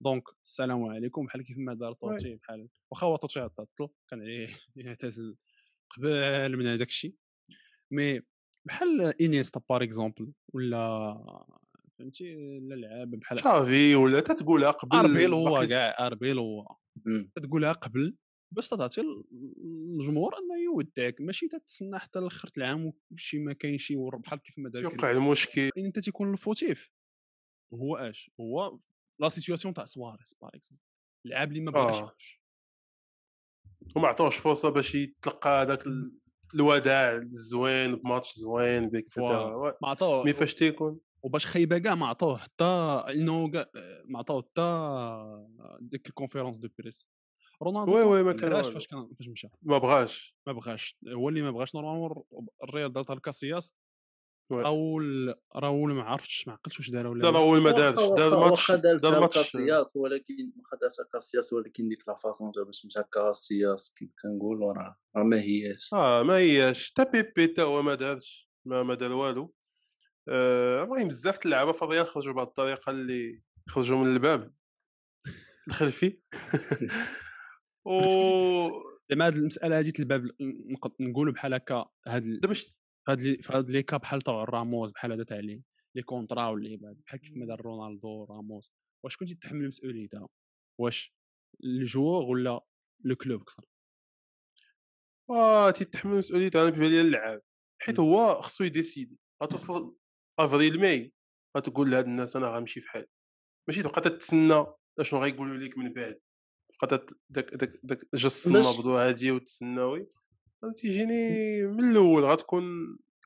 donc 0.00 0.22
السلام 0.44 0.84
عليكم 0.84 1.26
بحال 1.26 1.42
كيف 1.42 1.58
ما 1.58 1.74
دار 1.74 1.92
طوتي 1.92 2.34
بحال 2.36 2.68
واخا 2.90 3.06
هو 3.06 3.16
طوتي 3.16 3.40
عطاتو 3.40 3.88
كان 4.10 4.20
عليه 4.20 4.48
يعتزل 4.76 5.36
قبل 5.90 6.56
من 6.56 6.66
هذاك 6.66 6.88
الشيء. 6.88 7.14
mais 7.90 8.20
بحال 8.64 9.22
إنييستا 9.22 9.60
par 9.68 9.82
exemple 9.82 10.32
ولا 10.54 11.16
فهمتي 11.98 12.58
لا 12.60 12.74
لعابه 12.74 13.18
بحال 13.18 13.38
تشافي 13.38 13.94
ولا 13.94 14.20
تتقولها 14.20 14.70
قبل 14.70 14.96
أربيلوا 14.96 15.66
كاع 15.66 16.06
أربيلوا. 16.06 16.76
مم. 17.06 17.30
تقولها 17.42 17.72
قبل. 17.72 18.16
باش 18.54 18.68
تعطي 18.68 19.00
الجمهور 19.64 20.34
إنه 20.38 20.58
يودعك. 20.64 21.20
ماشي 21.20 21.48
تتسنى 21.48 21.98
حتى 21.98 22.18
لاخر 22.20 22.50
العام 22.56 22.92
وشي 23.12 23.38
ما 23.38 23.52
كاين 23.52 23.78
شي 23.78 23.96
ور 23.96 24.16
بحال 24.16 24.42
كيف 24.42 24.58
ما 24.58 24.68
دار 24.68 24.82
كريستيانو. 24.88 25.18
المشكل. 25.18 25.70
ان 25.78 25.84
أنت 25.84 25.98
تيكون 25.98 26.32
ال 26.32 26.39
fautif. 26.39 26.90
هو 27.74 27.96
اش 27.96 28.30
هو 28.40 28.78
la 29.20 29.28
situation 29.28 29.74
تاع 29.74 29.84
سواريز 29.84 30.34
par 30.42 30.50
exemple 30.54 30.82
اللاعب 31.26 31.48
اللي 31.48 31.60
ما 31.60 31.70
بغاش 31.70 31.96
آه. 31.96 32.02
يخرج. 32.02 32.38
وما 33.96 34.08
عطاوش 34.08 34.36
فرصة 34.36 34.68
باش 34.68 34.94
يتلقى 34.94 35.50
هذاك 35.62 35.86
ال- 35.86 36.12
الوداع 36.54 37.16
الزوين 37.16 37.96
بماتش 37.96 38.34
زوين. 38.38 38.90
ما 39.82 39.88
عطاوه. 39.88 40.24
mais 40.24 40.32
فاش 40.32 40.54
تيكون؟ 40.54 41.00
وباش 41.22 41.46
خايبة 41.46 41.78
كاع 41.78 41.94
ما 41.94 42.06
عطوه 42.06 42.36
حتى 42.36 42.64
إنه 43.10 43.50
كاع 43.50 43.66
ما 44.04 44.18
عطوه 44.18 44.42
حتى 44.42 44.66
ديك 45.80 46.08
ال 46.08 46.12
conférence 46.12 46.56
de 46.58 46.68
presse 46.78 47.06
رونالدو 47.64 47.92
وي 47.96 48.02
وي 48.02 48.22
ما 48.22 48.22
ما 48.22 48.32
كان 48.32 48.50
دارهاش 48.50 48.66
والو. 48.66 48.78
فاش 48.78 48.86
كان 48.86 49.08
فاش 49.18 49.28
مشى. 49.28 49.48
ما 49.62 49.78
بغاش. 49.78 50.36
ما 50.46 50.52
بغاش. 50.52 50.98
هو 51.08 51.28
اللي 51.28 51.42
ما 51.42 51.50
بغاش 51.50 51.74
normalement 51.74 52.24
الريال 52.64 52.92
دارتها 52.92 53.14
الكاسياس. 53.14 53.76
راول 54.52 55.34
راول 55.56 55.92
ما 55.92 56.02
عرفتش 56.02 56.46
ما 56.46 56.52
عقلتش 56.52 56.78
واش 56.78 56.90
دار 56.90 57.06
ولا 57.06 57.22
لا 57.22 57.26
لا. 57.28 57.32
راول 57.32 57.60
ما 57.60 57.70
دارش. 57.70 57.96
دار 57.96 58.34
واخا 58.34 58.76
دار 58.76 59.16
الماتش. 59.16 59.36
كاسياس 59.36 59.96
ولكن 59.96 60.52
واخا 60.56 60.76
دارتها 60.76 61.04
كاسياس 61.12 61.52
ولكن 61.52 61.88
ديك 61.88 62.08
la 62.08 62.14
façon 62.14 62.52
تا 62.52 62.62
باش 62.62 62.86
مشى 62.86 63.00
كاسياس 63.12 63.94
كيف 63.98 64.10
كنقولوا 64.22 64.72
راه 64.72 64.96
راه 65.16 65.22
ما 65.22 65.40
هياش. 65.40 65.90
آه 65.92 66.22
ما 66.22 66.36
هياش. 66.36 66.92
تا 66.92 67.10
بيبي 67.10 67.46
تا 67.46 67.62
هو 67.62 67.82
ما 67.82 67.94
دارش. 67.94 68.50
ما, 68.64 68.82
ما 68.82 68.94
دار 68.94 69.12
والو. 69.12 69.54
آه، 70.28 70.82
المهم 70.82 71.08
بزاف 71.08 71.46
اللعابه 71.46 71.72
في 71.72 71.82
الريال 71.82 72.06
خرجوا 72.06 72.34
بهذه 72.34 72.46
الطريقة 72.46 72.90
اللي 72.90 73.42
خرجوا 73.68 73.98
من 73.98 74.12
الباب. 74.12 74.54
الخلفي. 75.68 76.18
و 77.84 77.90
زعما 79.10 79.26
هاد 79.26 79.34
المسألة 79.34 79.78
هادي 79.78 79.92
الباب 79.98 80.30
نقولوا 81.00 81.32
بحال 81.32 81.54
هكا 81.54 81.86
هاد 82.06 82.40
دابا 82.40 82.54
هاد 83.08 83.38
هاد 83.50 83.70
les 83.70 83.82
cas 83.82 83.96
بحال 83.96 84.22
تاع 84.22 84.44
راموس 84.44 84.90
بحال 84.90 85.12
هذا 85.12 85.24
تاع 85.24 85.38
les 85.38 85.62
les 85.96 86.02
contrats 86.02 86.48
واللعيبات 86.48 86.96
بحال 87.06 87.20
كيف 87.20 87.36
ما 87.36 87.46
دار 87.46 87.60
رونالدو 87.60 88.24
راموس 88.24 88.70
واش 89.04 89.16
كنتي 89.16 89.34
تحمل 89.34 89.68
مسؤوليتها 89.68 90.28
واش 90.80 91.14
ال 91.64 91.72
joueur 91.72 92.22
ولا 92.24 92.60
le 93.04 93.16
club 93.16 93.42
أكثر 93.42 93.64
آه 95.30 95.70
تيتحمل 95.70 96.16
مسؤوليته 96.16 96.62
أنا 96.62 96.70
بالنسبة 96.70 97.00
اللعاب 97.00 97.42
حيت. 97.82 98.00
هو 98.00 98.34
خصو 98.34 98.64
ي 98.64 98.71
décider 98.71 99.18
غتوصل 99.42 99.96
افريل 100.38 100.80
ماي 100.80 101.12
غتقول 101.56 101.90
لهاد 101.90 102.04
الناس 102.06 102.36
أنا 102.36 102.46
غنمشي 102.56 102.80
في 102.80 102.88
حالي 102.88 103.06
ماشي 103.68 103.82
تبقى 103.82 104.00
تتسنى 104.00 104.66
أشنو 105.00 105.20
غايقولوا 105.20 105.56
لك 105.56 105.78
من 105.78 105.92
بعد. 105.92 106.20
تبقى 106.86 106.98
تت- 107.06 107.16
داك 107.30 107.54
داك 107.54 107.72
داك 107.82 107.98
جس 108.14 108.46
النبض 108.46 108.86
وهادي 108.86 109.30
وتسناوي. 109.30 110.06
تيجيني 110.76 111.62
من 111.62 111.90
الأول 111.90 112.24
غتكون 112.24 112.64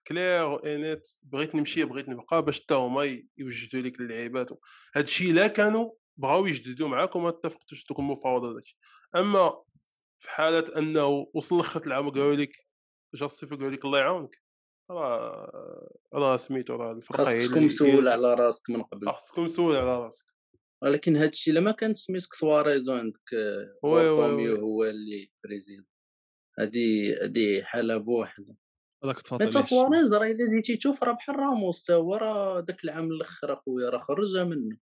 clair 0.07 0.43
و 0.45 0.53
honnête 0.53 1.09
بغيت 1.23 1.55
نمشي 1.55 1.85
بغيت 1.85 2.09
نبقى 2.09 2.43
باش 2.45 2.61
حتى 2.61 2.75
هما 2.75 3.19
يوجدوا 3.39 3.81
لك 3.81 4.01
اللعيبات. 4.01 4.51
هادشي 4.95 5.33
لا 5.33 5.47
كانوا 5.47 5.91
بغاو 6.17 6.47
يجددوا 6.47 6.89
معاك 6.89 7.17
وما 7.17 7.29
اتفقتوش 7.29 7.87
دوك 7.87 7.99
المفاوضات 7.99 8.55
داكشي. 8.55 8.79
أما 9.17 9.63
في 10.19 10.31
حالة 10.31 10.65
أنه 10.79 11.27
وصل 11.35 11.59
لاخر 11.61 11.87
العام 11.87 12.07
وقالوا 12.07 12.35
لك 12.37 12.57
جا 13.15 13.25
الصيف 13.25 13.53
وقالوا 13.53 13.71
لك 13.71 13.85
الله 13.85 13.99
يعاونك. 13.99 14.37
راه 14.91 15.89
راه 16.15 16.37
سميتو 16.37 16.75
راه 16.77 16.93
الفرقة 16.93 17.21
هي 17.21 17.25
خاصك 17.25 17.37
اللي- 17.37 17.49
تكون 17.49 17.59
هي 17.59 17.65
مسؤول 17.67 17.91
اللي- 17.99 18.11
على 18.11 18.35
راسك 18.35 18.71
من 18.71 18.83
قبل. 18.83 19.09
خصكم 19.11 19.45
مسؤول 19.45 19.77
على 19.77 19.99
راسك. 20.05 20.25
ولكن 20.83 21.17
هذا 21.17 21.29
الشيء 21.29 21.55
لما 21.55 21.73
كانت 21.73 21.97
سميتك 21.97 22.35
سواريز 22.35 22.89
وعندك 22.91 23.35
آه، 23.35 23.79
oui. 23.83 24.59
هو 24.59 24.85
اللي 24.85 25.31
باغي 25.45 25.62
يزيد 25.62 25.85
هذه 26.59 27.17
هذه 27.25 27.63
حالة 27.63 27.97
بوحدها 27.97 28.57
هذاك 29.05 29.23
تفاضل 29.23 29.51
تا 29.51 29.61
سواريز 29.61 30.15
راه 30.15 30.27
إلا 30.27 30.51
جيتي 30.55 30.77
تشوف 30.77 31.03
راه 31.03 31.13
بحال 31.13 31.37
راموس 31.37 31.83
تا 31.83 31.95
هو 31.95 32.15
راه 32.17 32.61
داك 32.61 32.85
العام 32.85 33.11
الآخر 33.11 33.53
أخويا 33.53 33.91
راه 33.91 33.99
خرجها 33.99 34.45
منه. 34.45 34.77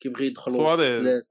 كيبغي 0.00 0.26
يدخل 0.26 0.52
سواريز. 0.52 1.28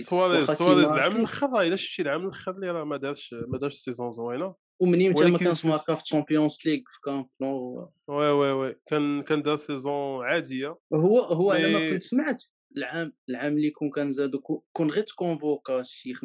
سواريز 0.00 0.50
سواريز 0.50 0.84
العام 0.88 1.16
الآخر 1.16 1.50
راه 1.50 1.62
إلا 1.62 1.76
شفتي 1.76 2.02
العام 2.02 2.22
الآخر 2.22 2.54
اللي 2.54 2.70
راه 2.70 2.84
ما 2.84 2.96
دارش 2.96 3.34
ما 3.34 3.58
دارش 3.58 3.74
saison 3.74 4.10
زوينة. 4.10 4.54
ومنين 4.80 5.10
متى 5.10 5.24
ما 5.30 5.38
كانش 5.38 5.60
في- 5.62 5.68
ماركا 5.68 5.94
في 5.94 6.02
Champions 6.02 6.58
League 6.66 6.78
في 6.86 7.00
كامب 7.04 7.28
نو 7.40 7.76
oui 8.08 8.30
oui 8.30 8.52
oui. 8.52 8.76
كان 8.86 9.22
كان 9.22 9.42
دار 9.42 9.56
saison 9.56 10.24
عادية. 10.24 10.78
هو 10.94 11.20
هو 11.20 11.52
على 11.52 11.72
ما 11.72 11.90
كنت 11.90 12.02
سمعت 12.02 12.42
العام 12.76 13.12
العام 13.28 13.56
اللي 13.56 13.70
كون 13.70 13.90
كان 13.90 14.12
زادو 14.12 14.38
كو- 14.40 14.64
كون 14.72 14.90
غير 14.90 15.02
ت 15.04 15.13
convoqué 15.13 15.82
شي 15.82 16.14
45% 16.14 16.22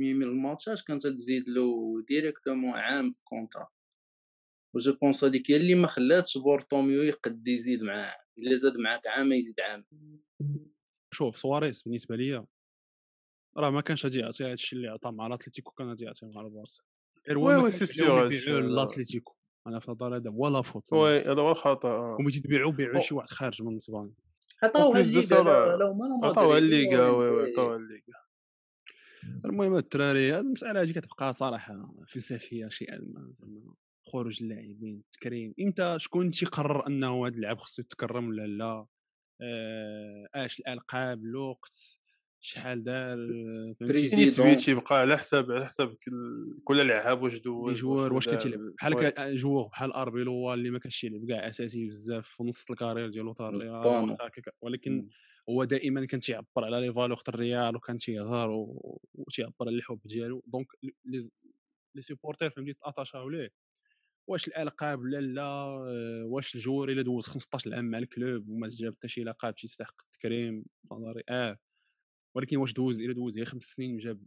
من 0.00 0.22
الماتشات 0.22 0.80
كانت 0.80 1.06
تزيد 1.06 1.48
له 1.48 1.72
directement 2.08 2.70
عام 2.70 3.10
في 3.10 3.20
contrat 3.24 3.68
و 4.74 4.80
je 4.80 4.92
pense 5.02 5.24
هذيك 5.24 5.50
هي 5.50 5.56
اللي 5.56 5.74
ما 5.74 5.86
خلاتش 5.86 6.38
بارتوميو 6.38 7.02
يقد 7.02 7.48
يزيد 7.48 7.82
معاه 7.82 8.16
إلا 8.38 8.56
زاد 8.56 8.76
معاك 8.76 9.06
عام 9.06 9.32
يزيد 9.32 9.60
عام 9.60 9.84
شوف 11.14 11.36
سواريز 11.38 11.82
بالنسبة 11.82 12.16
ليا 12.16 12.46
راه 13.56 13.70
ما 13.70 13.80
كانش 13.80 14.04
غادي 14.04 14.18
يعطي 14.18 14.44
هذا 14.44 14.52
الشيء 14.52 14.76
اللي 14.78 14.88
عطاه 14.88 15.10
مع 15.10 15.26
الأتليتيكو 15.26 15.70
كان 15.72 15.88
غادي 15.88 16.04
يعطيه 16.04 16.30
مع 16.34 16.40
البارسا 16.40 16.82
غير 17.28 17.38
هو 17.38 17.46
oui 17.48 17.54
ما 17.56 17.62
oui 17.62 17.70
كانش 17.70 17.82
سي 17.82 18.04
هادشي. 18.04 18.50
للأتليتيكو 18.50 19.34
أنا 19.66 19.78
في 19.80 19.88
النظر 19.88 20.16
هذا 20.16 20.30
هو 20.30 20.48
la 20.48 20.62
faute 20.62 20.92
oui 20.92 21.18
هذا 21.20 21.40
هو 21.40 21.50
الخطا. 21.50 22.16
وملي 22.18 22.38
تبيعوا 22.40 22.72
بيعوا 22.72 22.94
أو. 22.96 23.00
شي 23.00 23.14
واحد 23.14 23.28
خارج 23.28 23.62
من 23.62 23.76
اسبانيا 23.76 24.14
عطاو 24.62 24.94
plus 24.94 25.06
de 25.06 25.32
الليغا 25.32 25.92
هما 25.92 26.04
لا 26.22 26.28
عطاوها 26.28 26.58
الليغا 26.58 27.08
oui 27.08 27.50
عطاوها 27.50 27.76
الليغا 27.76 28.24
المهم 29.44 29.76
الدراري 29.76 30.38
المسألة 30.38 30.82
هذه 30.82 30.92
كتبقى 30.92 31.32
صراحة 31.32 31.94
فلسفية 32.08 32.68
شيئا 32.68 32.98
ما 32.98 33.32
زعما 33.34 33.74
خروج 34.06 34.42
اللاعبين 34.42 35.02
التكريم. 35.06 35.54
إمتى 35.60 35.98
شكون 35.98 36.30
تيقرر 36.30 36.86
أنه 36.86 37.26
هذا 37.26 37.34
اللاعب 37.34 37.58
خصو 37.58 37.82
يتكرم 37.82 38.28
ولا 38.28 38.46
لا؟ 38.46 38.86
آه، 39.40 40.28
أش 40.34 40.60
الألقاب 40.60 41.24
الوقت؟ 41.24 42.00
شحال 42.46 42.84
دار 42.84 43.18
آه، 43.18 43.74
فهمتي؟ 43.80 44.56
تيبقى 44.64 45.00
على 45.00 45.18
حساب 45.18 45.50
على 45.52 45.66
حساب 45.66 45.94
كل- 45.94 46.58
كل 46.64 46.86
لعاب 46.88 47.22
واش 47.22 47.38
دوز 47.40 47.80
joueur 47.80 48.12
واش. 48.12 48.28
كتلعب 48.28 48.60
بحال. 48.60 48.94
كا- 49.10 49.34
joueur 49.34 49.66
بحال 49.68 49.92
اربيلو 49.92 50.32
هو 50.32 50.54
اللي 50.54 50.70
ما 50.70 50.78
كانش 50.78 51.04
يلعب 51.04 51.28
كاع 51.28 51.48
أساسي 51.48 51.88
بزاف 51.88 52.28
في 52.28 52.42
نص 52.44 52.70
ال 52.70 52.74
carrière 52.74 53.08
ديالو 53.08 53.34
هكا- 54.20 54.52
ولكن. 54.62 55.08
هو 55.50 55.64
دائما 55.64 56.04
كان 56.06 56.20
تيعبر 56.20 56.46
على 56.56 56.80
les 56.80 56.92
valeurs 56.94 57.16
تاع 57.16 57.34
الريال 57.34 57.76
وكان 57.76 57.98
تيهضر 57.98 58.50
و- 58.50 59.00
وتيعبر 59.14 59.54
على 59.60 59.76
الحب 59.76 60.00
ديالو. 60.04 60.42
donc 60.46 60.66
les 60.82 61.28
les 61.94 62.02
supporters 62.02 62.50
فهمتي 62.50 62.72
ت 62.72 62.79
attach 62.79 63.21
او 63.21 63.28
ليه. 63.28 63.50
واش 64.28 64.48
الألقاب؟ 64.48 64.98
ولا 65.00 65.20
لا 65.20 65.42
آه، 65.42 66.24
واش 66.26 66.54
ال 66.54 66.59
joueur 66.59 66.88
إلا 66.88 67.02
دوز 67.02 67.26
15 67.26 67.74
عام 67.74 67.84
مع 67.84 67.98
ال 67.98 68.08
club 68.08 68.48
وما 68.48 68.68
جاب 68.72 68.94
حتى 68.94 69.08
شي 69.08 69.24
لقب 69.24 69.54
تيستحق 69.54 69.94
التكريم؟ 70.04 70.64
في 70.88 70.94
نظري 70.94 71.22
آه. 71.28 71.58
ولكن 72.34 72.56
واش 72.56 72.72
دوز؟ 72.72 73.00
إلا 73.00 73.12
دوز. 73.12 73.36
غير 73.36 73.46
خمس 73.46 73.62
سنين 73.62 73.94
وجاب 73.94 74.26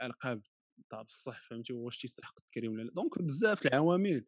الالقاب 0.00 0.42
تاع 0.90 1.02
بصح 1.02 1.48
فهمتي؟ 1.48 1.72
واش 1.72 1.98
تيستحق 1.98 2.34
التكريم 2.38 2.72
ولا 2.72 2.82
لا؟ 2.82 2.92
donc 2.92 3.22
بزاف 3.22 3.66
العوامل. 3.66 4.26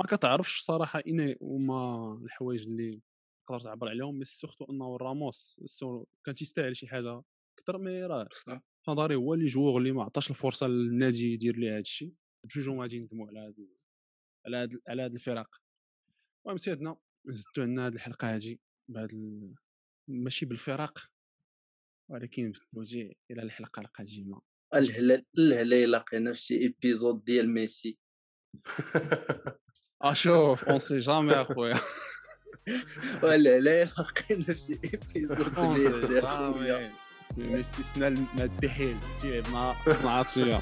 ما 0.00 0.06
كتعرفش 0.06 0.60
صراحة 0.60 1.02
اين 1.06 1.36
هما 1.42 2.12
الحوايج 2.24 2.66
اللي 2.66 3.00
تقدر 3.48 3.60
تعبر 3.60 3.88
عليهم 3.88 4.18
mais 4.18 4.24
surtout 4.24 4.64
إنه 4.64 4.96
راموس. 4.96 5.60
كان 6.26 6.34
تيستاهل 6.34 6.76
شي 6.76 6.86
حاجة 6.86 7.22
أكثر 7.58 7.78
mais 7.78 8.02
راه 8.02 8.28
نظري 8.88 9.14
هو 9.14 9.34
اللي 9.34 9.46
joueur 9.46 9.78
اللي 9.78 9.92
ما 9.92 10.02
عطاش 10.02 10.30
الفرصة 10.30 10.66
للنادي 10.66 11.32
يدير 11.32 11.56
ليه 11.56 11.72
هذا 11.72 11.80
الشيء 11.80 12.14
بجوجهم 12.44 12.80
غادي 12.80 12.96
يندموا 12.96 13.26
على 13.26 13.38
هاد 13.38 13.68
على 14.46 14.56
هاد 14.56 14.80
على 14.88 15.02
هاد 15.02 15.14
الفرق. 15.14 15.60
المهم 16.44 16.58
سيدنا 16.58 16.96
زدتو 17.26 17.62
عندنا 17.62 17.86
هاد 17.86 17.94
الحلقة 17.94 18.34
هادي 18.34 18.60
بهاد. 18.88 19.10
ماشي 20.08 20.46
بالفرق. 20.46 21.11
ولكن 22.12 22.52
بالوجه 22.72 23.12
إلى 23.30 23.42
الحلقة 23.42 23.80
القادمة. 23.80 24.40
الهلال 24.74 25.24
الهلال 25.38 25.90
لقينا 25.90 26.32
في 26.32 26.40
شي 26.40 26.58
ايبيزود 26.58 27.24
ديال 27.24 27.50
ميسي. 27.50 27.98
أشوف 30.02 30.64
اون 30.64 30.78
سي 30.78 30.98
جامي 30.98 31.32
اخويا 31.32 31.74
والهلال 33.22 33.90
لقينا 33.98 34.44
في 34.44 34.60
شي 34.60 34.72
ايبيزود 34.84 36.08
ديال 36.08 36.26
اخويا 36.26 36.78
جامي 36.78 36.92
سي 37.30 37.42
ميسي 37.42 37.82
سنا 37.82 38.08
المادحين 38.08 39.00
جيب 39.22 39.44
مع 39.48 39.74
عطيه 40.04 40.60